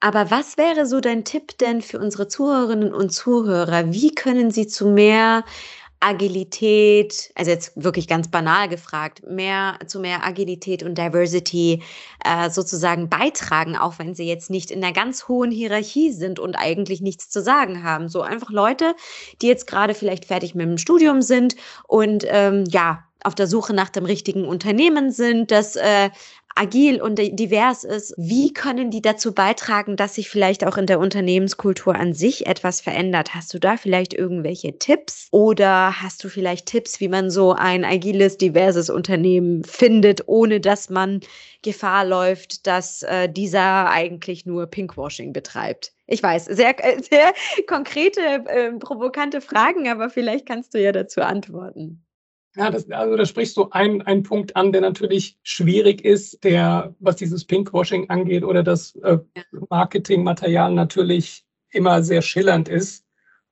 Aber 0.00 0.30
was 0.30 0.58
wäre 0.58 0.86
so 0.86 1.00
dein 1.00 1.24
Tipp 1.24 1.56
denn 1.58 1.80
für 1.80 1.98
unsere 1.98 2.28
Zuhörerinnen 2.28 2.92
und 2.92 3.10
Zuhörer? 3.10 3.92
Wie 3.92 4.14
können 4.14 4.50
sie 4.50 4.66
zu 4.66 4.88
mehr 4.88 5.44
Agilität, 6.00 7.30
also 7.34 7.50
jetzt 7.50 7.72
wirklich 7.74 8.06
ganz 8.06 8.28
banal 8.28 8.68
gefragt, 8.68 9.22
mehr 9.26 9.78
zu 9.86 9.98
mehr 9.98 10.24
Agilität 10.24 10.82
und 10.82 10.98
Diversity 10.98 11.82
äh, 12.24 12.50
sozusagen 12.50 13.08
beitragen, 13.08 13.76
auch 13.76 13.98
wenn 13.98 14.14
sie 14.14 14.26
jetzt 14.26 14.50
nicht 14.50 14.70
in 14.70 14.84
einer 14.84 14.92
ganz 14.92 15.28
hohen 15.28 15.50
Hierarchie 15.50 16.12
sind 16.12 16.38
und 16.38 16.54
eigentlich 16.54 17.00
nichts 17.00 17.30
zu 17.30 17.42
sagen 17.42 17.82
haben. 17.82 18.08
So 18.08 18.22
einfach 18.22 18.50
Leute, 18.50 18.94
die 19.40 19.46
jetzt 19.46 19.66
gerade 19.66 19.94
vielleicht 19.94 20.26
fertig 20.26 20.54
mit 20.54 20.66
dem 20.66 20.78
Studium 20.78 21.22
sind 21.22 21.56
und 21.86 22.24
ähm, 22.28 22.64
ja 22.68 23.02
auf 23.24 23.34
der 23.34 23.48
Suche 23.48 23.74
nach 23.74 23.88
dem 23.88 24.04
richtigen 24.04 24.44
Unternehmen 24.44 25.10
sind, 25.10 25.50
das 25.50 25.74
äh, 25.74 26.10
agil 26.56 27.00
und 27.00 27.18
divers 27.18 27.84
ist, 27.84 28.14
wie 28.16 28.52
können 28.52 28.90
die 28.90 29.02
dazu 29.02 29.34
beitragen, 29.34 29.96
dass 29.96 30.14
sich 30.14 30.28
vielleicht 30.30 30.66
auch 30.66 30.76
in 30.76 30.86
der 30.86 30.98
Unternehmenskultur 30.98 31.94
an 31.94 32.14
sich 32.14 32.46
etwas 32.46 32.80
verändert? 32.80 33.34
Hast 33.34 33.52
du 33.52 33.58
da 33.58 33.76
vielleicht 33.76 34.14
irgendwelche 34.14 34.78
Tipps 34.78 35.28
oder 35.30 36.00
hast 36.00 36.24
du 36.24 36.28
vielleicht 36.28 36.66
Tipps, 36.66 37.00
wie 37.00 37.08
man 37.08 37.30
so 37.30 37.52
ein 37.52 37.84
agiles, 37.84 38.38
diverses 38.38 38.90
Unternehmen 38.90 39.64
findet, 39.64 40.26
ohne 40.26 40.60
dass 40.60 40.88
man 40.88 41.20
Gefahr 41.62 42.04
läuft, 42.06 42.66
dass 42.66 43.02
äh, 43.02 43.28
dieser 43.28 43.90
eigentlich 43.90 44.46
nur 44.46 44.66
Pinkwashing 44.66 45.32
betreibt? 45.32 45.92
Ich 46.06 46.22
weiß, 46.22 46.46
sehr, 46.46 46.82
äh, 46.84 47.02
sehr 47.02 47.34
konkrete, 47.66 48.20
äh, 48.20 48.72
provokante 48.78 49.40
Fragen, 49.40 49.88
aber 49.88 50.08
vielleicht 50.08 50.46
kannst 50.46 50.72
du 50.72 50.80
ja 50.80 50.92
dazu 50.92 51.20
antworten. 51.20 52.05
Ja, 52.56 52.70
das, 52.70 52.90
also 52.90 53.16
da 53.16 53.26
sprichst 53.26 53.56
du 53.58 53.68
einen, 53.70 54.00
einen 54.02 54.22
Punkt 54.22 54.56
an, 54.56 54.72
der 54.72 54.80
natürlich 54.80 55.38
schwierig 55.42 56.02
ist, 56.02 56.42
der, 56.42 56.94
was 57.00 57.16
dieses 57.16 57.44
Pinkwashing 57.44 58.08
angeht 58.08 58.44
oder 58.44 58.62
das 58.62 58.96
äh, 58.96 59.18
Marketingmaterial 59.68 60.72
natürlich 60.72 61.44
immer 61.70 62.02
sehr 62.02 62.22
schillernd 62.22 62.68
ist. 62.70 63.05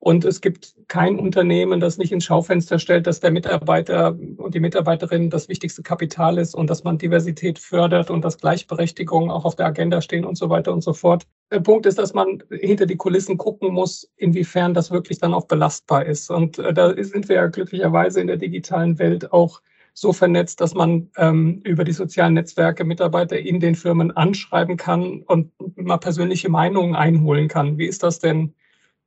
Und 0.04 0.26
es 0.26 0.42
gibt 0.42 0.74
kein 0.86 1.18
Unternehmen, 1.18 1.80
das 1.80 1.96
nicht 1.96 2.12
ins 2.12 2.26
Schaufenster 2.26 2.78
stellt, 2.78 3.06
dass 3.06 3.20
der 3.20 3.30
Mitarbeiter 3.30 4.14
und 4.36 4.54
die 4.54 4.60
Mitarbeiterin 4.60 5.30
das 5.30 5.48
wichtigste 5.48 5.82
Kapital 5.82 6.36
ist 6.36 6.54
und 6.54 6.68
dass 6.68 6.84
man 6.84 6.98
Diversität 6.98 7.58
fördert 7.58 8.10
und 8.10 8.22
dass 8.22 8.36
Gleichberechtigung 8.36 9.30
auch 9.30 9.46
auf 9.46 9.56
der 9.56 9.64
Agenda 9.64 10.02
stehen 10.02 10.26
und 10.26 10.36
so 10.36 10.50
weiter 10.50 10.74
und 10.74 10.82
so 10.82 10.92
fort. 10.92 11.26
Der 11.50 11.60
Punkt 11.60 11.86
ist, 11.86 11.98
dass 11.98 12.12
man 12.12 12.42
hinter 12.50 12.84
die 12.84 12.98
Kulissen 12.98 13.38
gucken 13.38 13.72
muss, 13.72 14.12
inwiefern 14.16 14.74
das 14.74 14.90
wirklich 14.90 15.20
dann 15.20 15.32
auch 15.32 15.46
belastbar 15.46 16.04
ist. 16.04 16.30
Und 16.30 16.58
äh, 16.58 16.74
da 16.74 16.92
sind 17.02 17.30
wir 17.30 17.36
ja 17.36 17.46
glücklicherweise 17.46 18.20
in 18.20 18.26
der 18.26 18.36
digitalen 18.36 18.98
Welt 18.98 19.32
auch 19.32 19.62
so 19.94 20.12
vernetzt, 20.12 20.60
dass 20.60 20.74
man 20.74 21.08
ähm, 21.16 21.62
über 21.64 21.84
die 21.84 21.92
sozialen 21.92 22.34
Netzwerke 22.34 22.84
Mitarbeiter 22.84 23.38
in 23.38 23.58
den 23.58 23.74
Firmen 23.74 24.10
anschreiben 24.10 24.76
kann 24.76 25.22
und 25.22 25.50
mal 25.76 25.96
persönliche 25.96 26.50
Meinungen 26.50 26.94
einholen 26.94 27.48
kann. 27.48 27.78
Wie 27.78 27.86
ist 27.86 28.02
das 28.02 28.18
denn? 28.18 28.52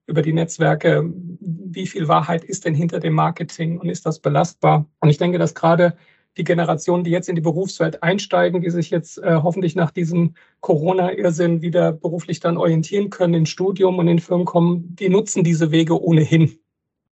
Über 0.07 0.21
die 0.21 0.33
Netzwerke, 0.33 1.13
wie 1.39 1.85
viel 1.85 2.07
Wahrheit 2.07 2.43
ist 2.43 2.65
denn 2.65 2.73
hinter 2.73 2.99
dem 2.99 3.13
Marketing 3.13 3.77
und 3.77 3.89
ist 3.89 4.05
das 4.05 4.19
belastbar? 4.19 4.85
Und 4.99 5.09
ich 5.09 5.17
denke, 5.17 5.37
dass 5.37 5.53
gerade 5.53 5.97
die 6.37 6.43
Generationen, 6.43 7.03
die 7.03 7.11
jetzt 7.11 7.29
in 7.29 7.35
die 7.35 7.41
Berufswelt 7.41 8.03
einsteigen, 8.03 8.61
die 8.61 8.69
sich 8.69 8.89
jetzt 8.89 9.17
äh, 9.17 9.39
hoffentlich 9.43 9.75
nach 9.75 9.91
diesem 9.91 10.35
Corona-Irrsinn 10.61 11.61
wieder 11.61 11.91
beruflich 11.91 12.39
dann 12.39 12.57
orientieren 12.57 13.09
können, 13.09 13.33
ins 13.33 13.49
Studium 13.49 13.97
und 13.97 14.07
in 14.07 14.19
Firmen 14.19 14.45
kommen, 14.45 14.95
die 14.95 15.09
nutzen 15.09 15.43
diese 15.43 15.71
Wege 15.71 16.01
ohnehin. 16.01 16.57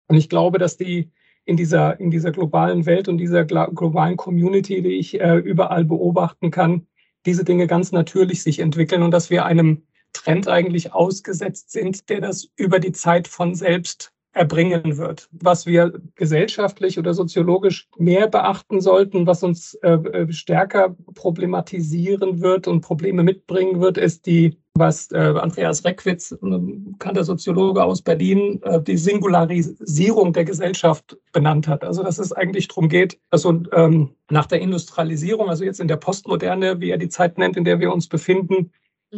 Und 0.07 0.15
ich 0.15 0.29
glaube, 0.29 0.59
dass 0.59 0.77
die 0.77 1.11
in 1.43 1.57
dieser, 1.57 1.99
in 1.99 2.11
dieser 2.11 2.31
globalen 2.31 2.85
Welt 2.85 3.07
und 3.07 3.17
dieser 3.17 3.45
globalen 3.45 4.17
Community, 4.17 4.81
die 4.81 4.97
ich 4.97 5.19
äh, 5.19 5.37
überall 5.37 5.85
beobachten 5.85 6.51
kann, 6.51 6.87
diese 7.25 7.43
Dinge 7.43 7.67
ganz 7.67 7.91
natürlich 7.91 8.43
sich 8.43 8.59
entwickeln 8.59 9.01
und 9.01 9.11
dass 9.11 9.29
wir 9.29 9.45
einem 9.45 9.83
Trend 10.15 10.47
eigentlich 10.47 10.93
ausgesetzt 10.93 11.71
sind, 11.71 12.09
der 12.09 12.21
das 12.21 12.47
über 12.55 12.79
die 12.79 12.93
Zeit 12.93 13.27
von 13.27 13.53
selbst 13.53 14.11
erbringen 14.35 14.97
wird. 14.97 15.29
Was 15.31 15.65
wir 15.65 15.93
gesellschaftlich 16.15 16.99
oder 16.99 17.13
soziologisch 17.13 17.87
mehr 17.97 18.27
beachten 18.27 18.81
sollten, 18.81 19.25
was 19.25 19.43
uns 19.43 19.75
äh, 19.75 19.93
äh 19.93 20.31
stärker 20.33 20.95
problematisieren 21.13 22.41
wird 22.41 22.67
und 22.67 22.81
Probleme 22.81 23.23
mitbringen 23.23 23.79
wird, 23.79 23.97
ist 23.97 24.25
die, 24.25 24.57
was 24.73 25.09
äh, 25.11 25.17
Andreas 25.17 25.85
Reckwitz, 25.85 26.33
ein 26.41 26.91
bekannter 26.91 27.23
Soziologe 27.23 27.81
aus 27.81 28.01
Berlin, 28.01 28.61
äh, 28.63 28.81
die 28.81 28.97
Singularisierung 28.97 30.33
der 30.33 30.43
Gesellschaft 30.43 31.17
benannt 31.31 31.69
hat. 31.69 31.85
Also 31.85 32.03
dass 32.03 32.19
es 32.19 32.33
eigentlich 32.33 32.67
darum 32.67 32.89
geht, 32.89 33.17
also 33.29 33.63
ähm, 33.71 34.15
nach 34.29 34.47
der 34.47 34.59
Industrialisierung, 34.59 35.49
also 35.49 35.63
jetzt 35.63 35.79
in 35.79 35.87
der 35.87 35.97
Postmoderne, 35.97 36.81
wie 36.81 36.89
er 36.89 36.97
die 36.97 37.09
Zeit 37.09 37.37
nennt, 37.37 37.55
in 37.55 37.63
der 37.63 37.79
wir 37.79 37.93
uns 37.93 38.09
befinden, 38.09 38.71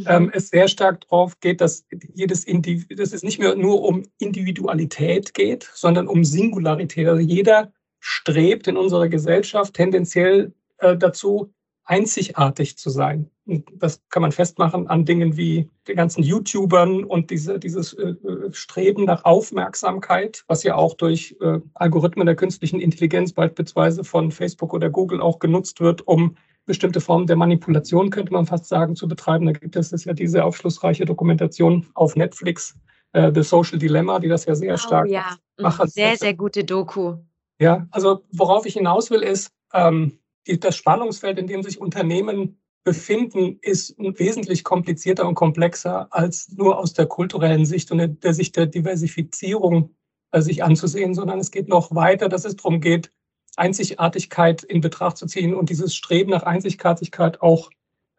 ähm, 0.07 0.23
mhm. 0.23 0.31
es 0.33 0.49
sehr 0.49 0.67
stark 0.67 1.01
darauf 1.01 1.39
geht, 1.39 1.61
dass 1.61 1.85
jedes 2.13 2.43
Indiv 2.43 2.87
dass 2.89 3.13
es 3.13 3.23
nicht 3.23 3.39
mehr 3.39 3.55
nur 3.55 3.83
um 3.83 4.03
Individualität 4.19 5.33
geht, 5.33 5.69
sondern 5.73 6.07
um 6.07 6.23
Singularität. 6.23 7.07
Also 7.07 7.21
jeder 7.21 7.71
strebt 7.99 8.67
in 8.67 8.77
unserer 8.77 9.09
Gesellschaft 9.09 9.73
tendenziell 9.73 10.53
äh, 10.79 10.95
dazu, 10.95 11.53
einzigartig 11.87 12.77
zu 12.77 12.89
sein. 12.89 13.29
Und 13.45 13.65
das 13.73 14.01
kann 14.09 14.21
man 14.21 14.33
festmachen 14.33 14.87
an 14.87 15.05
Dingen 15.05 15.37
wie 15.37 15.69
den 15.87 15.95
ganzen 15.95 16.21
YouTubern 16.21 17.05
und 17.05 17.31
diese, 17.31 17.59
dieses 17.59 17.93
äh, 17.93 18.09
äh, 18.09 18.51
Streben 18.51 19.05
nach 19.05 19.23
Aufmerksamkeit, 19.23 20.43
was 20.47 20.63
ja 20.63 20.75
auch 20.75 20.95
durch 20.95 21.37
äh, 21.39 21.59
Algorithmen 21.73 22.25
der 22.25 22.35
künstlichen 22.35 22.81
Intelligenz 22.81 23.31
beispielsweise 23.31 24.03
von 24.03 24.31
Facebook 24.31 24.73
oder 24.73 24.89
Google 24.89 25.21
auch 25.21 25.39
genutzt 25.39 25.79
wird, 25.79 26.05
um 26.05 26.35
bestimmte 26.67 27.01
Formen 27.01 27.25
der 27.25 27.35
Manipulation, 27.35 28.11
könnte 28.11 28.31
man 28.31 28.45
fast 28.45 28.67
sagen, 28.67 28.95
zu 28.95 29.07
betreiben. 29.07 29.47
Da 29.47 29.53
gibt 29.53 29.75
es 29.75 30.03
ja 30.03 30.13
diese 30.13 30.43
aufschlussreiche 30.43 31.05
Dokumentation 31.05 31.87
auf 31.95 32.15
Netflix, 32.15 32.77
äh, 33.13 33.31
The 33.33 33.41
Social 33.41 33.79
Dilemma, 33.79 34.19
die 34.19 34.27
das 34.27 34.45
ja 34.45 34.53
sehr 34.53 34.75
oh, 34.75 34.77
stark 34.77 35.07
ja. 35.07 35.37
Macht. 35.57 35.89
Sehr, 35.89 36.15
sehr 36.17 36.35
gute 36.35 36.63
Doku. 36.63 37.15
Ja, 37.59 37.87
also 37.89 38.21
worauf 38.31 38.67
ich 38.67 38.73
hinaus 38.73 39.09
will, 39.09 39.23
ist, 39.23 39.51
ähm, 39.73 40.19
die, 40.45 40.59
das 40.59 40.75
Spannungsfeld, 40.75 41.39
in 41.39 41.47
dem 41.47 41.63
sich 41.63 41.81
Unternehmen 41.81 42.59
befinden, 42.83 43.57
ist 43.61 43.95
wesentlich 43.97 44.63
komplizierter 44.63 45.27
und 45.27 45.35
komplexer 45.35 46.07
als 46.11 46.49
nur 46.55 46.77
aus 46.77 46.93
der 46.93 47.07
kulturellen 47.07 47.65
Sicht 47.65 47.91
und 47.91 47.97
der, 47.97 48.07
der 48.07 48.33
Sicht 48.33 48.55
der 48.55 48.67
Diversifizierung 48.67 49.95
äh, 50.31 50.41
sich 50.41 50.63
anzusehen, 50.63 51.13
sondern 51.13 51.39
es 51.39 51.51
geht 51.51 51.69
noch 51.69 51.95
weiter, 51.95 52.29
dass 52.29 52.45
es 52.45 52.55
darum 52.55 52.79
geht, 52.79 53.11
Einzigartigkeit 53.57 54.63
in 54.63 54.81
Betracht 54.81 55.17
zu 55.17 55.25
ziehen 55.25 55.53
und 55.53 55.69
dieses 55.69 55.95
Streben 55.95 56.31
nach 56.31 56.43
Einzigartigkeit 56.43 57.41
auch 57.41 57.69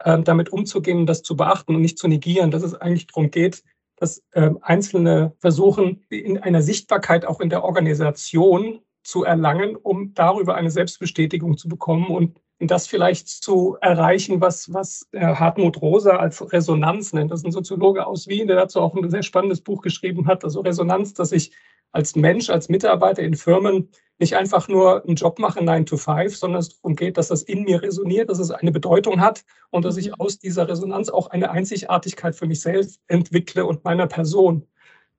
äh, 0.01 0.20
damit 0.22 0.51
umzugehen 0.51 1.07
das 1.07 1.22
zu 1.22 1.37
beachten 1.37 1.74
und 1.74 1.81
nicht 1.81 1.98
zu 1.98 2.09
negieren, 2.09 2.51
dass 2.51 2.62
es 2.62 2.74
eigentlich 2.74 3.07
darum 3.07 3.31
geht, 3.31 3.64
dass 3.96 4.22
äh, 4.33 4.51
Einzelne 4.61 5.35
versuchen, 5.38 6.05
in 6.09 6.38
einer 6.38 6.62
Sichtbarkeit 6.62 7.24
auch 7.24 7.40
in 7.40 7.51
der 7.51 7.64
Organisation 7.64 8.81
zu 9.03 9.24
erlangen, 9.24 9.74
um 9.77 10.14
darüber 10.14 10.55
eine 10.55 10.70
Selbstbestätigung 10.70 11.57
zu 11.57 11.68
bekommen 11.68 12.07
und 12.07 12.38
das 12.61 12.87
vielleicht 12.87 13.29
zu 13.29 13.77
erreichen, 13.81 14.40
was, 14.40 14.72
was 14.72 15.09
äh, 15.12 15.20
Hartmut 15.20 15.81
Rosa 15.81 16.16
als 16.16 16.53
Resonanz 16.53 17.12
nennt. 17.12 17.31
Das 17.31 17.40
ist 17.40 17.46
ein 17.46 17.53
Soziologe 17.53 18.07
aus 18.07 18.27
Wien, 18.27 18.48
der 18.48 18.57
dazu 18.57 18.81
auch 18.81 18.94
ein 18.94 19.11
sehr 19.11 19.22
spannendes 19.22 19.61
Buch 19.61 19.83
geschrieben 19.83 20.27
hat. 20.27 20.44
Also 20.44 20.61
Resonanz, 20.61 21.14
dass 21.14 21.33
ich 21.33 21.53
als 21.92 22.16
Mensch, 22.16 22.51
als 22.51 22.68
Mitarbeiter 22.68 23.22
in 23.22 23.35
Firmen 23.35 23.90
nicht 24.19 24.37
einfach 24.37 24.69
nur 24.69 25.05
einen 25.05 25.15
Job 25.15 25.39
mache, 25.39 25.63
9 25.63 25.87
to 25.87 25.97
5, 25.97 26.37
sondern 26.37 26.61
es 26.61 26.71
darum 26.71 26.97
geht, 26.97 27.17
dass 27.17 27.29
das 27.29 27.43
in 27.43 27.63
mir 27.63 27.83
resoniert, 27.83 28.31
dass 28.31 28.39
es 28.39 28.51
eine 28.51 28.73
Bedeutung 28.73 29.21
hat 29.21 29.45
und 29.71 29.85
dass 29.85 29.97
ich 29.97 30.09
mhm. 30.09 30.15
aus 30.19 30.39
dieser 30.39 30.69
Resonanz 30.69 31.09
auch 31.09 31.29
eine 31.29 31.51
Einzigartigkeit 31.51 32.35
für 32.35 32.47
mich 32.47 32.61
selbst 32.61 33.01
entwickle 33.07 33.65
und 33.65 33.85
meiner 33.85 34.07
Person. 34.07 34.67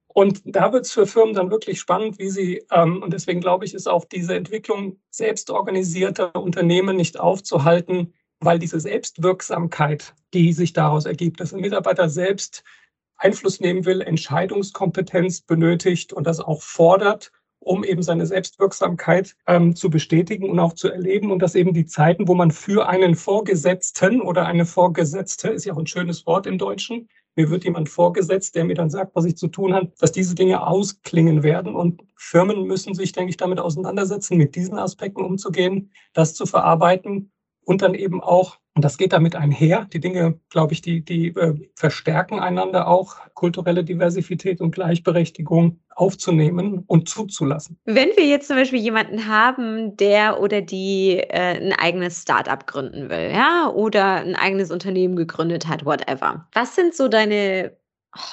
Und 0.07 0.41
da 0.43 0.73
wird 0.73 0.85
es 0.85 0.91
für 0.91 1.05
Firmen 1.05 1.35
dann 1.35 1.51
wirklich 1.51 1.79
spannend, 1.79 2.19
wie 2.19 2.29
sie, 2.29 2.65
ähm, 2.71 3.01
und 3.01 3.13
deswegen 3.13 3.39
glaube 3.41 3.63
ich, 3.63 3.73
ist 3.73 3.87
auch 3.87 4.05
diese 4.05 4.35
Entwicklung 4.35 4.99
selbstorganisierter 5.11 6.35
Unternehmen 6.35 6.97
nicht 6.97 7.19
aufzuhalten, 7.19 8.13
weil 8.39 8.59
diese 8.59 8.79
Selbstwirksamkeit, 8.79 10.15
die 10.33 10.51
sich 10.51 10.73
daraus 10.73 11.05
ergibt, 11.05 11.39
dass 11.39 11.53
ein 11.53 11.61
Mitarbeiter 11.61 12.09
selbst 12.09 12.63
Einfluss 13.17 13.59
nehmen 13.59 13.85
will, 13.85 14.01
Entscheidungskompetenz 14.01 15.41
benötigt 15.41 16.11
und 16.11 16.25
das 16.25 16.39
auch 16.39 16.61
fordert, 16.61 17.31
um 17.59 17.83
eben 17.83 18.01
seine 18.01 18.25
Selbstwirksamkeit 18.25 19.35
ähm, 19.47 19.75
zu 19.75 19.89
bestätigen 19.89 20.49
und 20.49 20.59
auch 20.59 20.73
zu 20.73 20.89
erleben 20.89 21.31
und 21.31 21.39
dass 21.39 21.55
eben 21.55 21.73
die 21.73 21.85
Zeiten, 21.85 22.27
wo 22.27 22.35
man 22.35 22.51
für 22.51 22.87
einen 22.87 23.15
Vorgesetzten 23.15 24.21
oder 24.21 24.45
eine 24.45 24.65
Vorgesetzte, 24.65 25.49
ist 25.49 25.65
ja 25.65 25.73
auch 25.73 25.77
ein 25.77 25.87
schönes 25.87 26.25
Wort 26.25 26.47
im 26.47 26.57
Deutschen, 26.57 27.09
mir 27.35 27.49
wird 27.49 27.63
jemand 27.63 27.87
vorgesetzt, 27.87 28.55
der 28.55 28.65
mir 28.65 28.75
dann 28.75 28.89
sagt, 28.89 29.15
was 29.15 29.23
ich 29.23 29.37
zu 29.37 29.47
tun 29.47 29.73
habe, 29.73 29.91
dass 29.97 30.11
diese 30.11 30.35
Dinge 30.35 30.65
ausklingen 30.65 31.41
werden. 31.41 31.73
Und 31.73 32.01
Firmen 32.17 32.63
müssen 32.63 32.93
sich, 32.93 33.13
denke 33.13 33.29
ich, 33.29 33.37
damit 33.37 33.59
auseinandersetzen, 33.59 34.37
mit 34.37 34.55
diesen 34.55 34.77
Aspekten 34.77 35.23
umzugehen, 35.23 35.91
das 36.11 36.33
zu 36.33 36.45
verarbeiten 36.45 37.31
und 37.63 37.81
dann 37.81 37.93
eben 37.93 38.21
auch, 38.21 38.57
und 38.79 38.85
das 38.85 38.97
geht 38.97 39.11
damit 39.11 39.35
einher, 39.35 39.89
die 39.91 39.99
Dinge, 39.99 40.39
glaube 40.49 40.71
ich, 40.71 40.81
die, 40.81 41.01
die 41.01 41.35
äh, 41.35 41.53
verstärken 41.75 42.39
einander 42.39 42.87
auch, 42.87 43.17
kulturelle 43.33 43.83
Diversität 43.83 44.61
und 44.61 44.71
Gleichberechtigung 44.71 45.81
aufzunehmen 45.89 46.85
und 46.87 47.09
zuzulassen. 47.09 47.77
Wenn 47.83 48.07
wir 48.15 48.25
jetzt 48.25 48.47
zum 48.47 48.55
Beispiel 48.55 48.79
jemanden 48.79 49.27
haben, 49.27 49.97
der 49.97 50.39
oder 50.39 50.61
die 50.61 51.17
äh, 51.17 51.59
ein 51.61 51.73
eigenes 51.73 52.21
Startup 52.21 52.65
gründen 52.65 53.09
will, 53.09 53.31
ja, 53.33 53.69
oder 53.69 54.21
ein 54.21 54.37
eigenes 54.37 54.71
Unternehmen 54.71 55.17
gegründet 55.17 55.67
hat, 55.67 55.83
whatever. 55.83 56.47
Was 56.53 56.73
sind 56.73 56.95
so 56.95 57.09
deine 57.09 57.75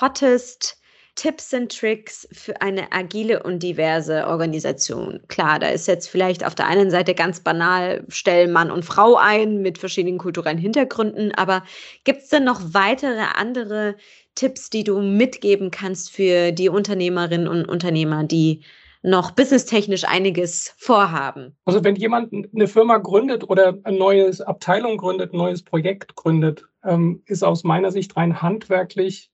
hottest 0.00 0.80
Tipps 1.16 1.52
und 1.54 1.76
Tricks 1.76 2.28
für 2.30 2.60
eine 2.60 2.92
agile 2.92 3.42
und 3.42 3.62
diverse 3.62 4.26
Organisation? 4.26 5.20
Klar, 5.28 5.58
da 5.58 5.68
ist 5.68 5.88
jetzt 5.88 6.08
vielleicht 6.08 6.44
auf 6.46 6.54
der 6.54 6.66
einen 6.66 6.90
Seite 6.90 7.14
ganz 7.14 7.40
banal, 7.40 8.04
stellen 8.08 8.52
Mann 8.52 8.70
und 8.70 8.84
Frau 8.84 9.16
ein 9.16 9.62
mit 9.62 9.78
verschiedenen 9.78 10.18
kulturellen 10.18 10.58
Hintergründen, 10.58 11.32
aber 11.34 11.64
gibt 12.04 12.22
es 12.22 12.28
denn 12.28 12.44
noch 12.44 12.60
weitere 12.72 13.24
andere 13.34 13.96
Tipps, 14.34 14.68
die 14.70 14.84
du 14.84 15.00
mitgeben 15.00 15.70
kannst 15.70 16.12
für 16.12 16.52
die 16.52 16.68
Unternehmerinnen 16.68 17.48
und 17.48 17.64
Unternehmer, 17.64 18.22
die 18.24 18.62
noch 19.02 19.30
businesstechnisch 19.30 20.04
einiges 20.04 20.74
vorhaben? 20.76 21.56
Also 21.64 21.82
wenn 21.82 21.96
jemand 21.96 22.32
eine 22.32 22.66
Firma 22.66 22.98
gründet 22.98 23.48
oder 23.48 23.78
eine 23.84 23.96
neue 23.96 24.30
Abteilung 24.46 24.98
gründet, 24.98 25.32
ein 25.32 25.38
neues 25.38 25.62
Projekt 25.62 26.14
gründet, 26.16 26.66
ähm, 26.84 27.22
ist 27.26 27.42
aus 27.42 27.64
meiner 27.64 27.90
Sicht 27.90 28.16
rein 28.16 28.42
handwerklich 28.42 29.30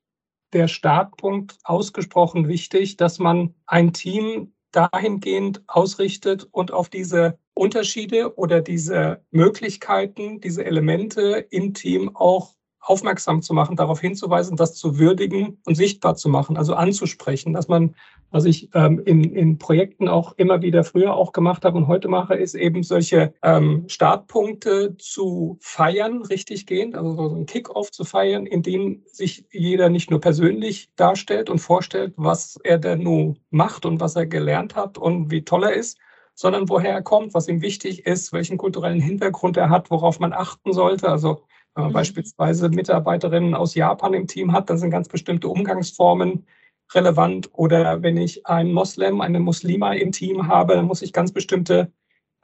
der 0.53 0.69
Startpunkt 0.69 1.59
ausgesprochen 1.65 2.49
wichtig, 2.49 2.97
dass 2.97 3.19
man 3.19 3.55
ein 3.67 3.93
Team 3.93 4.55
dahingehend 4.73 5.63
ausrichtet 5.67 6.49
und 6.51 6.73
auf 6.73 6.89
diese 6.89 7.39
Unterschiede 7.55 8.37
oder 8.37 8.61
diese 8.61 9.23
Möglichkeiten, 9.31 10.41
diese 10.41 10.65
Elemente 10.65 11.47
im 11.51 11.75
Team 11.75 12.17
auch 12.17 12.55
aufmerksam 12.83 13.43
zu 13.43 13.55
machen, 13.55 13.77
darauf 13.77 14.01
hinzuweisen, 14.01 14.57
das 14.57 14.75
zu 14.75 14.99
würdigen 14.99 15.59
und 15.65 15.77
sichtbar 15.77 16.17
zu 16.17 16.29
machen, 16.29 16.57
also 16.57 16.75
anzusprechen, 16.75 17.53
dass 17.53 17.69
man, 17.69 17.95
was 18.33 18.45
ich 18.45 18.71
ähm, 18.75 19.01
in, 19.05 19.23
in 19.23 19.59
Projekten 19.59 20.09
auch 20.09 20.33
immer 20.37 20.63
wieder 20.63 20.83
früher 20.83 21.15
auch 21.15 21.33
gemacht 21.33 21.65
habe 21.65 21.79
und 21.79 21.87
heute 21.87 22.09
mache, 22.09 22.35
ist 22.35 22.55
eben 22.55 22.83
solche 22.83 23.35
ähm, 23.43 23.85
Startpunkte 23.87 24.97
zu 24.99 25.59
feiern, 25.61 26.23
richtig 26.23 26.67
gehend, 26.67 26.97
also 26.97 27.15
so 27.15 27.35
ein 27.37 27.47
Kick-off 27.47 27.93
zu 27.93 28.03
feiern, 28.05 28.47
in 28.47 28.63
dem 28.63 29.03
sich 29.07 29.47
jeder 29.53 29.89
nicht 29.89 30.11
nur 30.11 30.21
persönlich 30.21 30.91
darstellt 30.97 31.51
und 31.51 31.61
vorstellt, 31.61 32.15
was 32.17 32.59
er 32.65 32.79
denn 32.79 33.05
nun 33.05 33.39
macht 33.51 33.87
und 33.87 34.01
was 34.01 34.17
er 34.17 34.27
gelernt 34.27 34.75
hat 34.75 34.99
und 34.99 35.31
wie 35.31 35.45
toll 35.45 35.63
er 35.63 35.75
ist, 35.75 35.99
sondern 36.35 36.69
woher 36.69 36.93
er 36.93 37.03
kommt, 37.03 37.33
was 37.35 37.47
ihm 37.47 37.63
wichtig 37.63 38.07
ist, 38.07 38.33
welchen 38.33 38.59
kulturellen 38.59 39.01
Hintergrund 39.01 39.57
er 39.57 39.71
hat, 39.71 39.91
worauf 39.91 40.19
man 40.19 40.33
achten 40.33 40.73
sollte. 40.73 41.09
Also 41.09 41.45
wenn 41.75 41.85
man 41.85 41.91
mhm. 41.93 41.95
beispielsweise 41.95 42.69
Mitarbeiterinnen 42.69 43.55
aus 43.55 43.75
Japan 43.75 44.15
im 44.15 44.27
Team 44.27 44.53
hat, 44.53 44.69
dann 44.69 44.79
sind 44.79 44.91
ganz 44.91 45.09
bestimmte 45.09 45.49
Umgangsformen 45.49 46.47
relevant. 46.95 47.51
Oder 47.53 48.03
wenn 48.03 48.17
ich 48.17 48.47
einen 48.47 48.73
Moslem, 48.73 49.21
eine 49.21 49.41
Muslima 49.41 49.95
im 49.95 50.13
Team 50.13 50.49
habe, 50.49 50.75
dann 50.75 50.87
muss 50.87 51.03
ich 51.03 51.13
ganz 51.13 51.33
bestimmte 51.33 51.91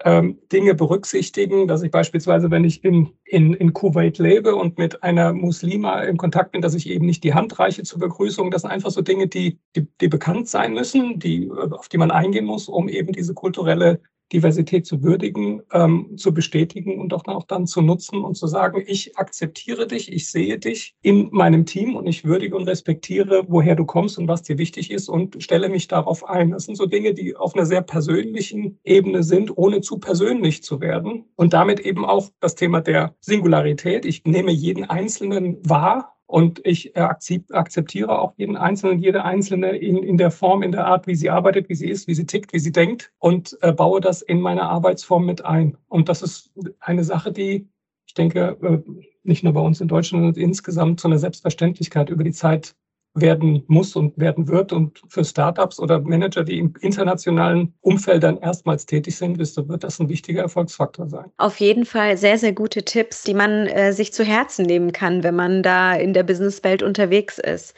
ähm, 0.05 0.39
Dinge 0.53 0.75
berücksichtigen, 0.75 1.67
dass 1.67 1.83
ich 1.83 1.91
beispielsweise, 1.91 2.51
wenn 2.51 2.65
ich 2.65 2.85
in, 2.85 3.11
in, 3.25 3.53
in 3.55 3.73
Kuwait 3.73 4.19
lebe 4.19 4.55
und 4.55 4.79
mit 4.79 5.03
einer 5.03 5.33
Muslima 5.33 6.03
in 6.03 6.17
Kontakt 6.17 6.53
bin, 6.53 6.63
dass 6.63 6.75
ich 6.75 6.89
eben 6.89 7.05
nicht 7.05 7.25
die 7.25 7.35
Hand 7.35 7.59
reiche 7.59 7.83
zur 7.83 7.99
Begrüßung. 7.99 8.51
Das 8.51 8.63
sind 8.63 8.71
einfach 8.71 8.91
so 8.91 9.03
Dinge, 9.03 9.27
die, 9.27 9.59
die, 9.75 9.89
die 10.01 10.09
bekannt 10.09 10.49
sein 10.49 10.73
müssen, 10.73 11.19
die, 11.19 11.51
auf 11.51 11.89
die 11.89 11.99
man 11.99 12.13
eingehen 12.13 12.45
muss, 12.45 12.69
um 12.69 12.89
eben 12.89 13.13
diese 13.13 13.35
kulturelle 13.35 14.01
Diversität 14.33 14.87
zu 14.87 15.03
würdigen, 15.03 15.63
ähm, 15.73 16.17
zu 16.17 16.33
bestätigen 16.33 17.01
und 17.01 17.13
auch, 17.15 17.27
auch 17.27 17.45
dann 17.45 17.67
zu 17.67 17.81
nutzen 17.83 18.23
und 18.25 18.37
zu 18.37 18.47
sagen, 18.47 18.83
ich 18.87 19.17
akzeptiere 19.17 19.87
dich, 19.87 20.13
ich 20.13 20.31
sehe 20.31 20.59
dich 20.59 20.95
in 21.03 21.29
meinem 21.33 21.67
Team 21.67 21.97
und 21.97 22.07
ich 22.07 22.25
würdige 22.25 22.57
und 22.57 22.69
respektiere, 22.69 23.45
woher 23.49 23.75
du 23.75 23.85
kommst 23.85 24.19
und 24.19 24.29
was 24.29 24.43
dir 24.43 24.59
wichtig 24.59 24.91
ist 24.91 25.09
und 25.09 25.43
stelle 25.43 25.69
mich 25.69 25.89
darauf 25.89 26.29
ein. 26.29 26.51
Das 26.51 26.65
sind 26.65 26.77
so 26.77 26.87
Dinge, 26.87 27.15
die 27.15 27.37
auf 27.37 27.55
einer 27.55 27.67
sehr 27.67 27.83
persönlichen 27.83 28.79
Ebene 28.85 29.23
sind, 29.23 29.57
ohne 29.57 29.81
zu 29.81 29.99
persönlich 29.99 30.63
zu 30.63 30.81
werden. 30.81 31.25
Und 31.37 31.53
damit 31.53 31.81
eben 31.81 32.05
auch 32.05 32.29
das 32.41 32.55
Thema 32.55 32.81
der 32.81 33.15
Singularität. 33.21 34.05
Ich 34.05 34.25
nehme 34.25 34.53
jeden 34.53 34.85
Einzelnen 34.85 35.59
wahr 35.69 36.18
und 36.29 36.61
ich 36.65 36.95
äh, 36.95 37.01
akzeptiere 37.01 38.19
auch 38.19 38.35
jeden 38.37 38.59
Einzelnen, 38.59 38.99
jede 38.99 39.25
Einzelne 39.25 39.71
in, 39.71 40.03
in 40.03 40.19
der 40.19 40.31
Form, 40.31 40.63
in 40.63 40.73
der 40.73 40.87
Art, 40.87 41.07
wie 41.07 41.15
sie 41.15 41.31
arbeitet, 41.31 41.71
wie 41.71 41.75
sie 41.75 41.89
ist, 41.89 42.07
wie 42.07 42.15
sie 42.15 42.27
tickt, 42.27 42.53
wie 42.53 42.59
sie 42.59 42.71
denkt 42.71 43.11
und 43.19 43.57
äh, 43.63 43.73
baue 43.73 44.03
das 44.03 44.21
in 44.21 44.39
meine 44.43 44.65
Arbeitsform 44.65 45.25
mit 45.25 45.47
ein. 45.47 45.79
Und 45.89 46.11
das 46.11 46.21
ist 46.21 46.53
eine 46.81 47.03
Sache, 47.03 47.33
die, 47.33 47.67
ich 48.07 48.13
denke, 48.13 48.59
äh, 48.61 48.79
nicht 49.23 49.43
nur 49.43 49.55
bei 49.55 49.61
uns 49.61 49.81
in 49.81 49.89
Deutschland, 49.89 50.23
sondern 50.23 50.43
insgesamt 50.43 51.01
zu 51.01 51.09
einer 51.09 51.19
Selbstverständlichkeit 51.19 52.11
über 52.11 52.25
die 52.25 52.33
Zeit 52.33 52.77
werden 53.21 53.65
muss 53.67 53.97
und 53.97 54.19
werden 54.19 54.49
wird. 54.49 54.73
Und 54.73 55.03
für 55.09 55.25
Startups 55.25 55.79
oder 55.79 56.01
Manager, 56.01 56.45
die 56.45 56.59
in 56.59 56.75
internationalen 56.81 57.75
Umfeldern 57.81 58.39
erstmals 58.39 58.87
tätig 58.87 59.17
sind, 59.17 59.39
wird 59.39 59.85
das 59.85 59.99
ein 59.99 60.09
wichtiger 60.09 60.43
Erfolgsfaktor 60.43 61.09
sein. 61.09 61.31
Auf 61.37 61.61
jeden 61.61 61.85
Fall 61.85 62.17
sehr, 62.17 62.39
sehr 62.39 62.53
gute 62.53 62.83
Tipps, 62.83 63.23
die 63.23 63.35
man 63.35 63.67
äh, 63.67 63.93
sich 63.93 64.13
zu 64.13 64.25
Herzen 64.25 64.67
nehmen 64.67 64.93
kann, 64.93 65.23
wenn 65.23 65.37
man 65.37 65.63
da 65.63 65.95
in 65.95 66.13
der 66.13 66.23
Businesswelt 66.23 66.83
unterwegs 66.83 67.39
ist. 67.39 67.75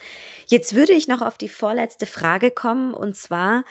Jetzt 0.47 0.75
würde 0.75 0.93
ich 0.93 1.07
noch 1.07 1.21
auf 1.21 1.37
die 1.37 1.49
vorletzte 1.49 2.05
Frage 2.05 2.51
kommen, 2.51 2.93
und 2.93 3.15
zwar, 3.15 3.63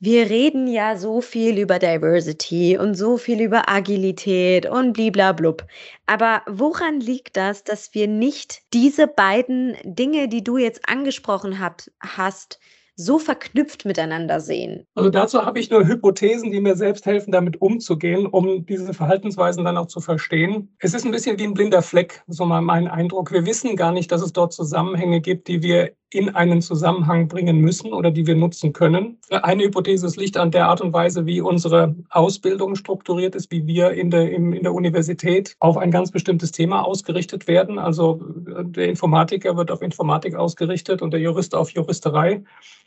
wir 0.00 0.28
reden 0.28 0.66
ja 0.66 0.96
so 0.96 1.20
viel 1.20 1.58
über 1.58 1.78
Diversity 1.78 2.76
und 2.76 2.94
so 2.94 3.16
viel 3.16 3.40
über 3.40 3.68
Agilität 3.68 4.66
und 4.66 4.92
bliblablub. 4.92 5.66
Aber 6.06 6.42
woran 6.46 7.00
liegt 7.00 7.36
das, 7.36 7.64
dass 7.64 7.94
wir 7.94 8.06
nicht 8.06 8.62
diese 8.74 9.06
beiden 9.06 9.76
Dinge, 9.84 10.28
die 10.28 10.44
du 10.44 10.58
jetzt 10.58 10.88
angesprochen 10.88 11.58
hab, 11.58 11.82
hast, 12.00 12.58
so 12.96 13.18
verknüpft 13.18 13.84
miteinander 13.84 14.40
sehen? 14.40 14.86
Also 14.94 15.10
dazu 15.10 15.44
habe 15.44 15.58
ich 15.58 15.70
nur 15.70 15.86
Hypothesen, 15.86 16.50
die 16.50 16.60
mir 16.60 16.76
selbst 16.76 17.06
helfen, 17.06 17.32
damit 17.32 17.60
umzugehen, 17.60 18.26
um 18.26 18.66
diese 18.66 18.94
Verhaltensweisen 18.94 19.64
dann 19.64 19.76
auch 19.76 19.86
zu 19.86 20.00
verstehen. 20.00 20.74
Es 20.78 20.94
ist 20.94 21.04
ein 21.04 21.12
bisschen 21.12 21.38
wie 21.38 21.44
ein 21.44 21.54
blinder 21.54 21.82
Fleck, 21.82 22.22
so 22.26 22.44
mal 22.44 22.60
mein 22.60 22.88
Eindruck. 22.88 23.32
Wir 23.32 23.46
wissen 23.46 23.76
gar 23.76 23.92
nicht, 23.92 24.12
dass 24.12 24.22
es 24.22 24.32
dort 24.32 24.52
Zusammenhänge 24.52 25.20
gibt, 25.20 25.48
die 25.48 25.62
wir 25.62 25.92
in 26.14 26.34
einen 26.34 26.62
Zusammenhang 26.62 27.28
bringen 27.28 27.58
müssen 27.58 27.92
oder 27.92 28.10
die 28.10 28.26
wir 28.26 28.36
nutzen 28.36 28.72
können. 28.72 29.18
Eine 29.30 29.64
Hypothese, 29.64 30.06
es 30.06 30.16
liegt 30.16 30.36
an 30.36 30.50
der 30.50 30.68
Art 30.68 30.80
und 30.80 30.92
Weise, 30.92 31.26
wie 31.26 31.40
unsere 31.40 31.94
Ausbildung 32.10 32.76
strukturiert 32.76 33.34
ist, 33.34 33.50
wie 33.50 33.66
wir 33.66 33.90
in 33.90 34.10
der, 34.10 34.30
in 34.30 34.62
der 34.62 34.72
Universität 34.72 35.56
auf 35.60 35.76
ein 35.76 35.90
ganz 35.90 36.10
bestimmtes 36.10 36.52
Thema 36.52 36.82
ausgerichtet 36.82 37.48
werden. 37.48 37.78
Also 37.78 38.20
der 38.62 38.88
Informatiker 38.88 39.56
wird 39.56 39.70
auf 39.70 39.82
Informatik 39.82 40.34
ausgerichtet 40.34 41.02
und 41.02 41.12
der 41.12 41.20
Jurist 41.20 41.54
auf 41.54 41.70
Juristerei. 41.70 42.42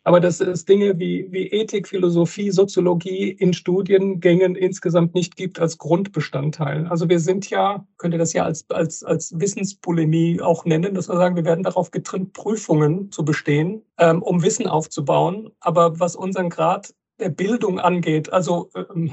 Aber 0.07 0.21
dass 0.21 0.39
es 0.39 0.63
Dinge 0.63 0.97
wie, 0.99 1.27
wie 1.31 1.47
Ethik, 1.47 1.85
Philosophie, 1.85 2.49
Soziologie 2.51 3.29
in 3.29 3.51
Studiengängen 3.51 4.55
insgesamt 4.55 5.13
nicht 5.13 5.35
gibt 5.35 5.59
als 5.59 5.77
Grundbestandteil. 5.77 6.87
Also 6.87 7.09
wir 7.09 7.19
sind 7.19 7.49
ja, 7.49 7.85
könnte 7.97 8.17
das 8.17 8.31
ja 8.31 8.45
als, 8.45 8.65
als, 8.69 9.03
als 9.03 9.37
Wissenspolemie 9.37 10.39
auch 10.39 10.63
nennen, 10.63 10.93
dass 10.93 11.09
wir 11.09 11.17
sagen, 11.17 11.35
wir 11.35 11.43
werden 11.43 11.63
darauf 11.63 11.91
getrimmt, 11.91 12.31
Prüfungen 12.31 13.11
zu 13.17 13.25
bestehen, 13.25 13.81
ähm, 13.97 14.21
um 14.21 14.43
Wissen 14.43 14.67
aufzubauen. 14.67 15.49
Aber 15.59 15.99
was 15.99 16.15
unseren 16.15 16.51
Grad 16.51 16.93
der 17.19 17.29
Bildung 17.29 17.79
angeht, 17.79 18.31
also 18.31 18.69
ähm, 18.75 19.11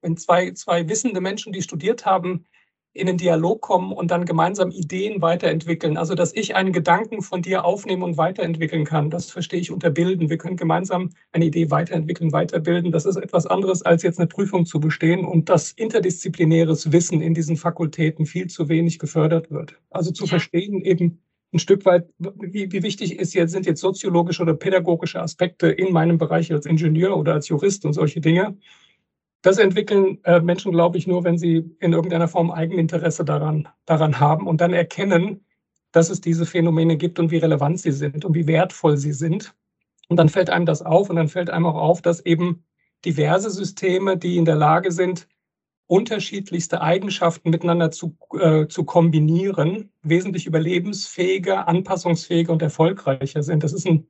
wenn 0.00 0.16
zwei, 0.16 0.52
zwei 0.52 0.88
wissende 0.88 1.20
Menschen, 1.20 1.52
die 1.52 1.60
studiert 1.60 2.06
haben, 2.06 2.46
in 2.94 3.06
den 3.06 3.18
Dialog 3.18 3.60
kommen 3.60 3.92
und 3.92 4.10
dann 4.10 4.24
gemeinsam 4.24 4.70
Ideen 4.70 5.20
weiterentwickeln. 5.20 5.98
Also, 5.98 6.14
dass 6.14 6.34
ich 6.34 6.56
einen 6.56 6.72
Gedanken 6.72 7.20
von 7.20 7.42
dir 7.42 7.66
aufnehmen 7.66 8.02
und 8.02 8.16
weiterentwickeln 8.16 8.86
kann, 8.86 9.10
das 9.10 9.30
verstehe 9.30 9.60
ich 9.60 9.70
unter 9.70 9.90
Bilden. 9.90 10.30
Wir 10.30 10.38
können 10.38 10.56
gemeinsam 10.56 11.10
eine 11.32 11.44
Idee 11.44 11.70
weiterentwickeln, 11.70 12.32
weiterbilden. 12.32 12.90
Das 12.90 13.04
ist 13.04 13.16
etwas 13.16 13.46
anderes, 13.46 13.82
als 13.82 14.02
jetzt 14.02 14.18
eine 14.18 14.26
Prüfung 14.26 14.64
zu 14.64 14.80
bestehen 14.80 15.26
und 15.26 15.50
dass 15.50 15.72
interdisziplinäres 15.72 16.92
Wissen 16.92 17.20
in 17.20 17.34
diesen 17.34 17.58
Fakultäten 17.58 18.24
viel 18.24 18.46
zu 18.46 18.70
wenig 18.70 18.98
gefördert 18.98 19.50
wird. 19.50 19.78
Also 19.90 20.12
zu 20.12 20.26
verstehen 20.26 20.80
eben, 20.80 21.20
ein 21.52 21.58
Stück 21.58 21.84
weit, 21.86 22.08
wie, 22.18 22.70
wie 22.70 22.82
wichtig 22.82 23.18
ist 23.18 23.34
jetzt, 23.34 23.52
sind 23.52 23.66
jetzt 23.66 23.80
soziologische 23.80 24.42
oder 24.42 24.54
pädagogische 24.54 25.20
Aspekte 25.20 25.68
in 25.68 25.92
meinem 25.92 26.18
Bereich 26.18 26.52
als 26.52 26.66
Ingenieur 26.66 27.16
oder 27.16 27.34
als 27.34 27.48
Jurist 27.48 27.84
und 27.84 27.94
solche 27.94 28.20
Dinge. 28.20 28.56
Das 29.42 29.58
entwickeln 29.58 30.18
äh, 30.24 30.40
Menschen, 30.40 30.72
glaube 30.72 30.98
ich, 30.98 31.06
nur, 31.06 31.24
wenn 31.24 31.38
sie 31.38 31.64
in 31.80 31.92
irgendeiner 31.92 32.28
Form 32.28 32.50
Eigeninteresse 32.50 33.24
daran, 33.24 33.68
daran 33.86 34.20
haben 34.20 34.46
und 34.46 34.60
dann 34.60 34.72
erkennen, 34.72 35.44
dass 35.92 36.10
es 36.10 36.20
diese 36.20 36.44
Phänomene 36.44 36.96
gibt 36.96 37.18
und 37.18 37.30
wie 37.30 37.38
relevant 37.38 37.80
sie 37.80 37.92
sind 37.92 38.24
und 38.24 38.34
wie 38.34 38.46
wertvoll 38.46 38.96
sie 38.98 39.12
sind. 39.12 39.54
Und 40.08 40.16
dann 40.18 40.28
fällt 40.28 40.50
einem 40.50 40.66
das 40.66 40.82
auf 40.82 41.08
und 41.08 41.16
dann 41.16 41.28
fällt 41.28 41.50
einem 41.50 41.66
auch 41.66 41.76
auf, 41.76 42.02
dass 42.02 42.24
eben 42.24 42.64
diverse 43.04 43.50
Systeme, 43.50 44.16
die 44.16 44.36
in 44.36 44.44
der 44.44 44.56
Lage 44.56 44.90
sind, 44.90 45.28
unterschiedlichste 45.88 46.82
Eigenschaften 46.82 47.50
miteinander 47.50 47.90
zu, 47.90 48.16
äh, 48.38 48.68
zu 48.68 48.84
kombinieren, 48.84 49.90
wesentlich 50.02 50.46
überlebensfähiger, 50.46 51.66
anpassungsfähiger 51.66 52.52
und 52.52 52.62
erfolgreicher 52.62 53.42
sind. 53.42 53.64
Das 53.64 53.72
ist 53.72 53.86
ein, 53.86 54.06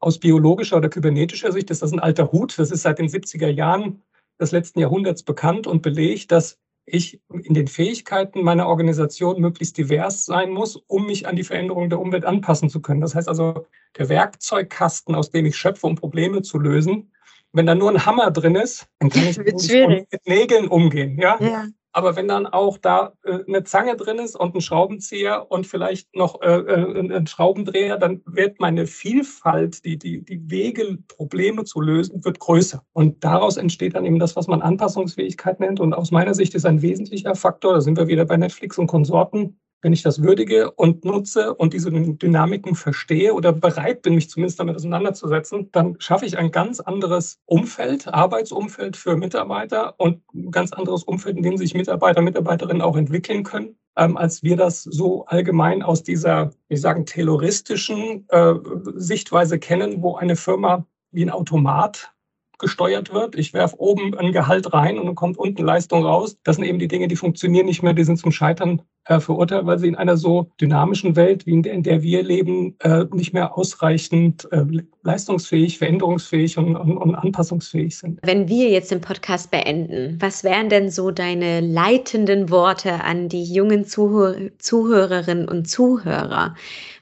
aus 0.00 0.18
biologischer 0.18 0.76
oder 0.76 0.88
kybernetischer 0.88 1.52
Sicht 1.52 1.70
ist 1.70 1.80
das 1.80 1.92
ein 1.92 2.00
alter 2.00 2.32
Hut. 2.32 2.58
Das 2.58 2.72
ist 2.72 2.82
seit 2.82 2.98
den 2.98 3.08
70er 3.08 3.48
Jahren 3.48 4.02
des 4.40 4.50
letzten 4.50 4.80
Jahrhunderts 4.80 5.22
bekannt 5.22 5.68
und 5.68 5.80
belegt, 5.80 6.32
dass 6.32 6.58
ich 6.84 7.20
in 7.32 7.54
den 7.54 7.68
Fähigkeiten 7.68 8.42
meiner 8.42 8.66
Organisation 8.66 9.40
möglichst 9.40 9.78
divers 9.78 10.24
sein 10.24 10.50
muss, 10.50 10.74
um 10.74 11.06
mich 11.06 11.28
an 11.28 11.36
die 11.36 11.44
Veränderungen 11.44 11.88
der 11.88 12.00
Umwelt 12.00 12.24
anpassen 12.24 12.68
zu 12.68 12.82
können. 12.82 13.00
Das 13.00 13.14
heißt 13.14 13.28
also, 13.28 13.66
der 13.96 14.08
Werkzeugkasten, 14.08 15.14
aus 15.14 15.30
dem 15.30 15.46
ich 15.46 15.56
schöpfe, 15.56 15.86
um 15.86 15.94
Probleme 15.94 16.42
zu 16.42 16.58
lösen, 16.58 17.12
wenn 17.52 17.66
da 17.66 17.74
nur 17.74 17.90
ein 17.90 18.04
Hammer 18.06 18.30
drin 18.30 18.54
ist, 18.54 18.86
dann 18.98 19.10
kann 19.10 19.26
ich 19.28 19.38
mit 20.12 20.26
Nägeln 20.26 20.68
umgehen. 20.68 21.18
Ja? 21.18 21.38
ja? 21.40 21.66
Aber 21.94 22.16
wenn 22.16 22.26
dann 22.26 22.46
auch 22.46 22.78
da 22.78 23.12
äh, 23.22 23.40
eine 23.46 23.64
Zange 23.64 23.96
drin 23.96 24.18
ist 24.18 24.34
und 24.34 24.54
ein 24.54 24.62
Schraubenzieher 24.62 25.50
und 25.50 25.66
vielleicht 25.66 26.16
noch 26.16 26.40
äh, 26.40 26.46
äh, 26.48 27.16
ein 27.16 27.26
Schraubendreher, 27.26 27.98
dann 27.98 28.22
wird 28.24 28.60
meine 28.60 28.86
Vielfalt, 28.86 29.84
die, 29.84 29.98
die, 29.98 30.24
die 30.24 30.50
Wege, 30.50 30.98
Probleme 31.08 31.64
zu 31.64 31.82
lösen, 31.82 32.24
wird 32.24 32.38
größer. 32.38 32.82
Und 32.94 33.22
daraus 33.22 33.58
entsteht 33.58 33.94
dann 33.94 34.06
eben 34.06 34.18
das, 34.18 34.36
was 34.36 34.46
man 34.46 34.62
Anpassungsfähigkeit 34.62 35.60
nennt. 35.60 35.80
Und 35.80 35.92
aus 35.92 36.10
meiner 36.10 36.34
Sicht 36.34 36.54
ist 36.54 36.64
ein 36.64 36.80
wesentlicher 36.80 37.34
Faktor, 37.34 37.74
da 37.74 37.80
sind 37.82 37.98
wir 37.98 38.08
wieder 38.08 38.24
bei 38.24 38.38
Netflix 38.38 38.78
und 38.78 38.86
Konsorten, 38.86 39.60
wenn 39.82 39.92
ich 39.92 40.02
das 40.02 40.22
würdige 40.22 40.70
und 40.70 41.04
nutze 41.04 41.54
und 41.54 41.74
diese 41.74 41.90
Dynamiken 41.90 42.76
verstehe 42.76 43.34
oder 43.34 43.52
bereit 43.52 44.02
bin, 44.02 44.14
mich 44.14 44.30
zumindest 44.30 44.60
damit 44.60 44.76
auseinanderzusetzen, 44.76 45.70
dann 45.72 45.96
schaffe 45.98 46.24
ich 46.24 46.38
ein 46.38 46.52
ganz 46.52 46.80
anderes 46.80 47.40
Umfeld, 47.46 48.06
Arbeitsumfeld 48.08 48.96
für 48.96 49.16
Mitarbeiter 49.16 49.94
und 49.98 50.22
ein 50.34 50.52
ganz 50.52 50.72
anderes 50.72 51.02
Umfeld, 51.02 51.36
in 51.36 51.42
dem 51.42 51.56
sich 51.56 51.74
Mitarbeiter, 51.74 52.22
Mitarbeiterinnen 52.22 52.80
auch 52.80 52.96
entwickeln 52.96 53.42
können, 53.42 53.76
ähm, 53.96 54.16
als 54.16 54.44
wir 54.44 54.56
das 54.56 54.84
so 54.84 55.26
allgemein 55.26 55.82
aus 55.82 56.04
dieser, 56.04 56.50
wie 56.68 56.76
sagen, 56.76 57.04
tayloristischen 57.04 58.26
äh, 58.28 58.54
Sichtweise 58.94 59.58
kennen, 59.58 60.00
wo 60.00 60.14
eine 60.14 60.36
Firma 60.36 60.86
wie 61.10 61.24
ein 61.24 61.30
Automat 61.30 62.12
gesteuert 62.58 63.12
wird. 63.12 63.34
Ich 63.34 63.52
werfe 63.52 63.78
oben 63.80 64.16
ein 64.16 64.32
Gehalt 64.32 64.72
rein 64.72 64.98
und 64.98 65.06
dann 65.06 65.16
kommt 65.16 65.36
unten 65.36 65.64
Leistung 65.64 66.04
raus. 66.04 66.38
Das 66.44 66.56
sind 66.56 66.64
eben 66.64 66.78
die 66.78 66.88
Dinge, 66.88 67.08
die 67.08 67.16
funktionieren 67.16 67.66
nicht 67.66 67.82
mehr, 67.82 67.92
die 67.92 68.04
sind 68.04 68.18
zum 68.18 68.30
Scheitern 68.30 68.82
äh, 69.06 69.18
verurteilt, 69.18 69.66
weil 69.66 69.78
sie 69.78 69.88
in 69.88 69.96
einer 69.96 70.16
so 70.16 70.46
dynamischen 70.60 71.16
Welt, 71.16 71.46
wie 71.46 71.52
in 71.52 71.62
der, 71.62 71.72
in 71.72 71.82
der 71.82 72.02
wir 72.02 72.22
leben, 72.22 72.76
äh, 72.80 73.04
nicht 73.12 73.32
mehr 73.32 73.56
ausreichend 73.58 74.48
äh, 74.52 74.64
leistungsfähig, 75.02 75.78
veränderungsfähig 75.78 76.56
und, 76.58 76.76
und, 76.76 76.96
und, 76.96 77.14
anpassungsfähig 77.16 77.96
sind. 77.96 78.20
Wenn 78.22 78.48
wir 78.48 78.70
jetzt 78.70 78.90
den 78.90 79.00
Podcast 79.00 79.50
beenden, 79.50 80.18
was 80.20 80.44
wären 80.44 80.68
denn 80.68 80.90
so 80.90 81.10
deine 81.10 81.60
leitenden 81.60 82.50
Worte 82.50 83.02
an 83.02 83.28
die 83.28 83.42
jungen 83.42 83.84
Zuhör 83.84 84.36
Zuhörerinnen 84.58 85.48
und 85.48 85.68
Zuhörer? 85.68 86.54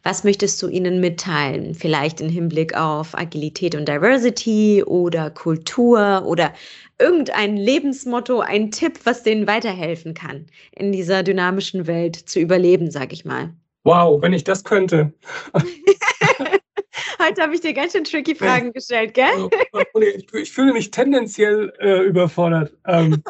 Was 0.02 0.24
möchtest 0.24 0.62
du 0.62 0.68
ihnen 0.68 1.00
mitteilen? 1.00 1.74
Vielleicht 1.74 2.22
im 2.22 2.30
Hinblick 2.30 2.74
auf 2.74 3.16
Agilität 3.16 3.74
und 3.74 3.86
Diversity 3.86 4.82
oder 4.82 5.28
Kultur 5.28 6.22
oder 6.24 6.54
irgendein 7.00 7.56
Lebensmotto, 7.56 8.40
ein 8.40 8.70
Tipp, 8.70 9.00
was 9.04 9.22
denen 9.22 9.46
weiterhelfen 9.46 10.14
kann, 10.14 10.46
in 10.72 10.92
dieser 10.92 11.22
dynamischen 11.22 11.86
Welt 11.86 12.16
zu 12.16 12.38
überleben, 12.38 12.90
sag 12.90 13.12
ich 13.12 13.24
mal. 13.24 13.54
Wow, 13.84 14.20
wenn 14.22 14.32
ich 14.32 14.44
das 14.44 14.62
könnte. 14.62 15.12
Heute 17.22 17.42
habe 17.42 17.54
ich 17.54 17.60
dir 17.60 17.72
ganz 17.72 17.92
schön 17.92 18.04
tricky 18.04 18.34
Fragen 18.34 18.72
gestellt, 18.72 19.14
gell? 19.14 19.26
Also, 19.26 19.50
ich, 20.00 20.32
ich 20.32 20.52
fühle 20.52 20.72
mich 20.72 20.90
tendenziell 20.90 21.72
äh, 21.78 22.00
überfordert. 22.02 22.72
Ähm, 22.86 23.22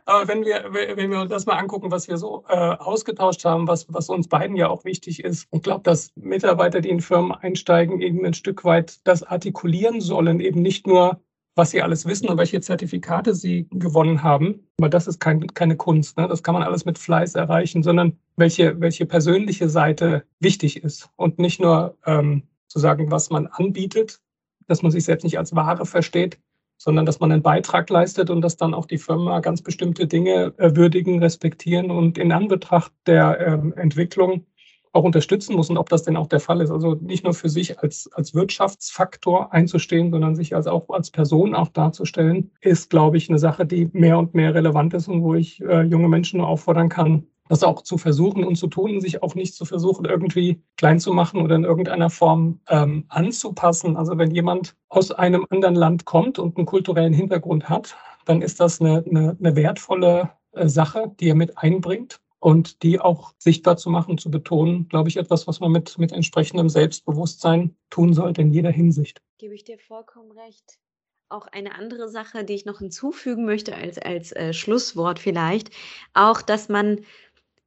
aber 0.05 0.27
wenn 0.27 0.45
wir, 0.45 0.65
wenn 0.71 1.11
wir 1.11 1.21
uns 1.21 1.29
das 1.29 1.45
mal 1.45 1.57
angucken, 1.57 1.91
was 1.91 2.07
wir 2.07 2.17
so 2.17 2.43
äh, 2.47 2.55
ausgetauscht 2.55 3.43
haben, 3.45 3.67
was, 3.67 3.85
was 3.89 4.09
uns 4.09 4.27
beiden 4.27 4.55
ja 4.55 4.69
auch 4.69 4.85
wichtig 4.85 5.23
ist, 5.23 5.47
ich 5.51 5.61
glaube, 5.61 5.83
dass 5.83 6.11
Mitarbeiter, 6.15 6.81
die 6.81 6.89
in 6.89 7.01
Firmen 7.01 7.31
einsteigen, 7.31 8.01
eben 8.01 8.25
ein 8.25 8.33
Stück 8.33 8.63
weit 8.65 8.99
das 9.05 9.23
artikulieren 9.23 10.01
sollen, 10.01 10.39
eben 10.39 10.61
nicht 10.61 10.87
nur 10.87 11.21
was 11.59 11.71
sie 11.71 11.81
alles 11.81 12.05
wissen 12.05 12.29
und 12.29 12.37
welche 12.37 12.61
Zertifikate 12.61 13.35
sie 13.35 13.67
gewonnen 13.69 14.23
haben. 14.23 14.65
Aber 14.79 14.87
das 14.87 15.07
ist 15.07 15.19
kein, 15.19 15.45
keine 15.47 15.75
Kunst. 15.75 16.17
Ne? 16.17 16.25
Das 16.27 16.41
kann 16.41 16.53
man 16.53 16.63
alles 16.63 16.85
mit 16.85 16.97
Fleiß 16.97 17.35
erreichen, 17.35 17.83
sondern 17.83 18.17
welche, 18.37 18.79
welche 18.79 19.05
persönliche 19.05 19.67
Seite 19.67 20.23
wichtig 20.39 20.81
ist 20.83 21.09
und 21.17 21.37
nicht 21.37 21.59
nur 21.59 21.97
ähm, 22.05 22.43
zu 22.67 22.79
sagen, 22.79 23.11
was 23.11 23.29
man 23.29 23.47
anbietet, 23.47 24.21
dass 24.67 24.81
man 24.83 24.91
sich 24.91 25.03
selbst 25.03 25.25
nicht 25.25 25.37
als 25.37 25.53
Ware 25.53 25.85
versteht, 25.85 26.39
sondern 26.77 27.05
dass 27.05 27.19
man 27.19 27.29
einen 27.29 27.41
Beitrag 27.41 27.89
leistet 27.89 28.29
und 28.29 28.39
dass 28.39 28.55
dann 28.55 28.73
auch 28.73 28.85
die 28.85 28.97
Firma 28.97 29.41
ganz 29.41 29.61
bestimmte 29.61 30.07
Dinge 30.07 30.53
äh, 30.57 30.77
würdigen, 30.77 31.21
respektieren 31.21 31.91
und 31.91 32.17
in 32.17 32.31
Anbetracht 32.31 32.93
der 33.05 33.37
ähm, 33.45 33.73
Entwicklung 33.73 34.45
auch 34.91 35.03
unterstützen 35.03 35.55
muss 35.55 35.69
und 35.69 35.77
ob 35.77 35.89
das 35.89 36.03
denn 36.03 36.17
auch 36.17 36.27
der 36.27 36.39
Fall 36.39 36.61
ist. 36.61 36.71
Also 36.71 36.95
nicht 36.95 37.23
nur 37.23 37.33
für 37.33 37.49
sich 37.49 37.79
als, 37.79 38.09
als 38.13 38.33
Wirtschaftsfaktor 38.33 39.53
einzustehen, 39.53 40.11
sondern 40.11 40.35
sich 40.35 40.55
als 40.55 40.67
auch 40.67 40.89
als 40.89 41.11
Person 41.11 41.53
auch 41.55 41.69
darzustellen, 41.69 42.51
ist, 42.61 42.89
glaube 42.89 43.17
ich, 43.17 43.29
eine 43.29 43.39
Sache, 43.39 43.65
die 43.65 43.89
mehr 43.93 44.17
und 44.17 44.33
mehr 44.33 44.53
relevant 44.53 44.93
ist 44.93 45.07
und 45.07 45.23
wo 45.23 45.35
ich 45.35 45.61
äh, 45.61 45.81
junge 45.81 46.09
Menschen 46.09 46.39
nur 46.39 46.47
auffordern 46.47 46.89
kann, 46.89 47.27
das 47.49 47.63
auch 47.63 47.81
zu 47.81 47.97
versuchen 47.97 48.43
und 48.43 48.55
zu 48.55 48.67
tun 48.67 49.01
sich 49.01 49.23
auch 49.23 49.35
nicht 49.35 49.55
zu 49.55 49.65
versuchen, 49.65 50.05
irgendwie 50.05 50.61
klein 50.77 50.99
zu 50.99 51.13
machen 51.13 51.41
oder 51.41 51.55
in 51.55 51.63
irgendeiner 51.63 52.09
Form 52.09 52.59
ähm, 52.69 53.05
anzupassen. 53.09 53.97
Also 53.97 54.17
wenn 54.17 54.31
jemand 54.31 54.75
aus 54.87 55.11
einem 55.11 55.45
anderen 55.49 55.75
Land 55.75 56.05
kommt 56.05 56.39
und 56.39 56.57
einen 56.57 56.67
kulturellen 56.67 57.13
Hintergrund 57.13 57.67
hat, 57.67 57.97
dann 58.25 58.41
ist 58.41 58.59
das 58.59 58.79
eine, 58.79 59.03
eine, 59.09 59.35
eine 59.39 59.55
wertvolle 59.55 60.29
äh, 60.51 60.67
Sache, 60.67 61.11
die 61.19 61.29
er 61.29 61.35
mit 61.35 61.57
einbringt 61.57 62.21
und 62.39 62.83
die 62.83 62.99
auch 62.99 63.33
sichtbar 63.37 63.77
zu 63.77 63.89
machen, 63.89 64.17
zu 64.17 64.31
betonen, 64.31 64.87
glaube 64.87 65.09
ich, 65.09 65.17
etwas, 65.17 65.47
was 65.47 65.59
man 65.59 65.71
mit, 65.71 65.97
mit 65.97 66.11
entsprechendem 66.11 66.69
Selbstbewusstsein 66.69 67.75
tun 67.89 68.13
sollte 68.13 68.41
in 68.41 68.51
jeder 68.51 68.71
Hinsicht. 68.71 69.21
Gebe 69.37 69.55
ich 69.55 69.63
dir 69.63 69.77
vollkommen 69.77 70.31
recht. 70.31 70.79
Auch 71.27 71.47
eine 71.47 71.75
andere 71.75 72.09
Sache, 72.09 72.43
die 72.43 72.55
ich 72.55 72.65
noch 72.65 72.79
hinzufügen 72.79 73.45
möchte 73.45 73.75
als, 73.75 73.99
als 73.99 74.31
äh, 74.31 74.53
Schlusswort 74.53 75.19
vielleicht, 75.19 75.69
auch, 76.13 76.41
dass 76.41 76.69
man 76.69 77.01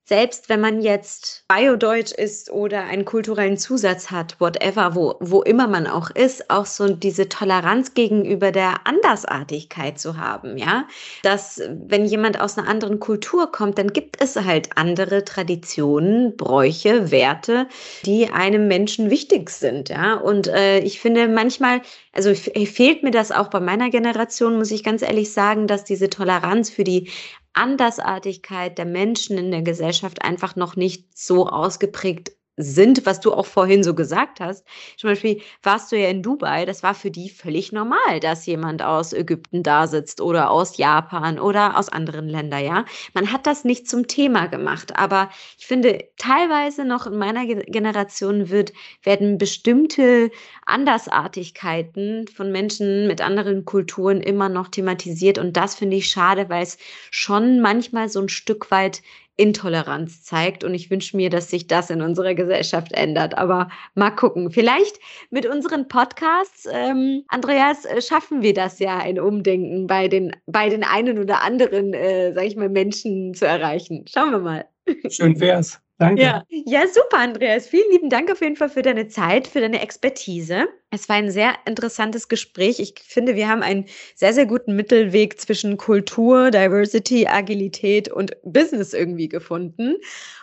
selbst 0.05 0.49
wenn 0.49 0.61
man 0.61 0.83
jetzt 0.83 1.45
Biodeutsch 1.49 2.13
ist 2.13 2.51
oder 2.51 2.83
einen 2.85 3.05
kulturellen 3.05 3.57
Zusatz 3.57 4.11
hat, 4.11 4.41
whatever, 4.41 4.97
wo, 4.97 5.15
wo 5.21 5.43
immer 5.43 5.69
man 5.69 5.87
auch 5.87 6.11
ist, 6.11 6.51
auch 6.51 6.67
so 6.67 6.89
diese 6.89 7.29
Toleranz 7.29 7.95
gegenüber 7.95 8.51
der 8.51 8.85
Andersartigkeit 8.85 10.01
zu 10.01 10.17
haben, 10.17 10.59
ja. 10.59 10.89
Dass, 11.23 11.63
wenn 11.71 12.05
jemand 12.05 12.41
aus 12.41 12.59
einer 12.59 12.69
anderen 12.69 12.99
Kultur 12.99 13.53
kommt, 13.53 13.79
dann 13.79 13.93
gibt 13.93 14.21
es 14.21 14.35
halt 14.35 14.71
andere 14.77 15.25
Traditionen, 15.25 16.37
Bräuche, 16.37 17.13
Werte, 17.13 17.69
die 18.05 18.29
einem 18.29 18.67
Menschen 18.67 19.09
wichtig 19.09 19.51
sind, 19.51 19.89
ja. 19.89 20.15
Und 20.15 20.49
äh, 20.49 20.81
ich 20.81 21.01
finde 21.01 21.29
manchmal, 21.29 21.81
also 22.13 22.35
fehlt 22.35 23.05
mir 23.05 23.13
das 23.13 23.31
auch 23.31 23.49
bei 23.49 23.61
meiner 23.61 23.89
Generation, 23.89 24.57
muss 24.57 24.73
ich 24.73 24.83
ganz 24.83 25.03
ehrlich 25.03 25.33
sagen, 25.33 25.69
dass 25.69 25.85
diese 25.85 26.11
Toleranz 26.11 26.71
für 26.71 26.85
die 26.85 27.09
Andersartigkeit 27.55 28.79
der 28.79 28.87
Menschen 28.87 29.39
in 29.39 29.51
der 29.51 29.63
Gesellschaft 29.63 30.23
einfach 30.23 30.57
noch 30.57 30.77
nicht 30.77 31.17
so 31.17 31.47
ausgeprägt 31.47 32.33
sind, 32.57 33.07
was 33.07 33.21
du 33.21 33.33
auch 33.33 33.47
vorhin 33.47 33.83
so 33.83 33.95
gesagt 33.95 34.41
hast. 34.41 34.67
Zum 34.99 35.11
Beispiel 35.11 35.41
warst 35.63 35.91
du 35.91 35.97
ja 35.99 36.09
in 36.09 36.23
Dubai, 36.23 36.65
das 36.67 36.83
war 36.83 36.95
für 36.95 37.11
die 37.11 37.31
völlig 37.31 37.73
normal, 37.73 38.21
dass 38.21 38.47
jemand 38.47 38.83
aus 38.83 39.13
Ägypten 39.13 39.63
da 39.63 39.87
sitzt 39.87 40.21
oder 40.21 40.51
aus 40.51 40.77
Japan 40.77 41.39
oder 41.39 41.79
aus 41.79 41.89
anderen 41.89 42.29
Ländern, 42.29 42.65
ja. 42.65 42.85
Man 43.15 43.33
hat 43.33 43.47
das 43.47 43.65
nicht 43.65 43.89
zum 43.89 44.07
Thema 44.07 44.47
gemacht, 44.47 44.97
aber 44.97 45.31
ich 45.59 45.67
finde, 45.67 46.05
teilweise 46.19 46.85
noch 46.85 47.07
in 47.07 47.17
meiner 47.17 47.47
Generation 47.47 48.51
wird, 48.51 48.73
werden 49.03 49.39
bestimmte 49.39 50.31
Andersartigkeiten 50.67 52.27
von 52.29 52.53
Menschen 52.53 53.07
mit 53.07 53.21
anderen 53.21 53.65
Kulturen 53.65 54.21
immer 54.21 54.49
noch 54.49 54.69
thematisiert 54.69 55.39
und 55.39 55.57
das 55.57 55.75
finde 55.75 55.97
ich 55.97 56.09
schade, 56.09 56.49
weil 56.49 56.63
es 56.63 56.79
schon 57.11 57.61
manchmal 57.61 58.09
so 58.09 58.21
ein 58.21 58.29
Stück 58.29 58.71
weit 58.71 59.03
Intoleranz 59.37 60.23
zeigt. 60.25 60.65
Und 60.65 60.75
ich 60.75 60.91
wünsche 60.91 61.17
mir, 61.17 61.31
dass 61.31 61.51
sich 61.51 61.67
das 61.67 61.91
in 61.91 62.03
unserer 62.03 62.35
Gesellschaft 62.35 62.93
ändert. 62.93 63.37
Aber 63.37 63.69
mal 63.95 64.11
gucken. 64.11 64.51
Vielleicht 64.51 64.99
mit 65.31 65.47
unseren 65.47 65.89
Podcasts, 65.89 66.69
ähm, 66.71 67.25
Andreas, 67.29 67.85
äh, 67.85 68.01
schaffen 68.01 68.43
wir 68.43 68.55
das 68.55 68.79
ja, 68.79 68.99
ein 68.99 69.19
Umdenken 69.19 69.87
bei 69.87 70.09
den, 70.09 70.37
bei 70.47 70.69
den 70.69 70.85
einen 70.85 71.19
oder 71.19 71.43
anderen, 71.43 71.95
äh, 71.95 72.33
sage 72.33 72.47
ich 72.47 72.57
mal, 72.57 72.69
Menschen 72.69 73.35
zu 73.35 73.47
erreichen. 73.47 74.05
Schauen 74.09 74.31
wir 74.31 74.39
mal. 74.39 74.65
Schön 75.09 75.39
wär's. 75.41 75.81
Danke. 76.03 76.23
Ja. 76.23 76.45
ja, 76.49 76.87
super, 76.89 77.19
Andreas. 77.19 77.69
Vielen 77.69 77.91
lieben 77.93 78.11
Dank 78.11 78.31
auf 78.31 78.41
jeden 78.41 78.57
Fall 78.57 78.69
für 78.69 78.83
deine 78.83 79.09
Zeit, 79.09 79.47
für 79.47 79.61
deine 79.61 79.81
Expertise. 79.81 80.67
Es 80.91 81.09
war 81.09 81.17
ein 81.17 81.31
sehr 81.31 81.55
interessantes 81.65 82.29
Gespräch. 82.29 82.81
Ich 82.81 82.95
finde, 83.05 83.37
wir 83.37 83.49
haben 83.49 83.63
einen 83.63 83.87
sehr, 84.15 84.35
sehr 84.35 84.47
guten 84.47 84.75
Mittelweg 84.75 85.41
zwischen 85.41 85.77
Kultur, 85.77 86.51
Diversity, 86.51 87.27
Agilität 87.27 88.09
und 88.09 88.37
Business 88.43 88.93
irgendwie 88.93 89.29
gefunden. 89.29 89.97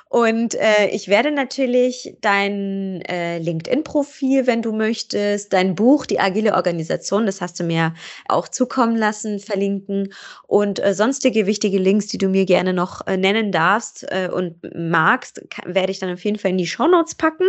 Und 0.10 0.56
äh, 0.56 0.88
ich 0.92 1.08
werde 1.08 1.30
natürlich 1.30 2.16
dein 2.20 3.02
äh, 3.02 3.38
LinkedIn-Profil, 3.38 4.48
wenn 4.48 4.64
du 4.64 4.72
möchtest, 4.74 5.54
dein 5.54 5.76
Buch, 5.76 6.08
die 6.08 6.20
agile 6.20 6.56
Organisation, 6.56 7.28
das 7.28 7.42
hast 7.42 7.60
du 7.60 7.64
mir 7.64 7.94
auch 8.28 8.48
zukommen 8.48 8.98
lassen, 8.98 9.40
verlinken 9.40 10.12
und 10.48 10.84
äh, 10.84 10.96
sonstige 10.96 11.46
wichtige 11.46 11.78
Links, 11.78 12.08
die 12.08 12.18
du 12.18 12.28
mir 12.28 12.46
gerne 12.46 12.74
noch 12.74 13.06
äh, 13.06 13.18
nennen 13.18 13.52
darfst 13.52 14.04
äh, 14.10 14.30
und 14.34 14.56
magst, 14.76 15.44
werde 15.66 15.92
ich 15.92 16.00
dann 16.00 16.12
auf 16.12 16.26
jeden 16.26 16.40
Fall 16.40 16.52
in 16.52 16.58
die 16.58 16.66
Show 16.68 16.88
Notes 16.88 17.14
packen. 17.14 17.46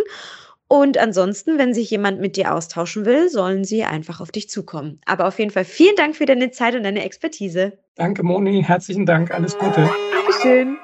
Und 0.68 0.99
ansonsten, 0.99 1.57
wenn 1.57 1.73
sich 1.73 1.90
jemand 1.90 2.20
mit 2.20 2.37
dir 2.37 2.55
austauschen 2.55 3.07
will, 3.07 3.31
sollen 3.31 3.64
sie 3.64 3.85
einfach 3.85 4.20
auf 4.20 4.31
dich 4.31 4.51
zukommen. 4.51 5.01
Aber 5.07 5.27
auf 5.27 5.38
jeden 5.38 5.51
Fall 5.51 5.64
vielen 5.64 5.96
Dank 5.96 6.14
für 6.14 6.27
deine 6.27 6.51
Zeit 6.51 6.75
und 6.75 6.83
deine 6.83 7.05
Expertise. 7.05 7.79
Danke, 7.96 8.23
Moni. 8.23 8.62
Herzlichen 8.62 9.07
Dank. 9.07 9.31
Alles 9.31 9.57
Gute. 9.57 9.90
Dankeschön. 10.12 10.77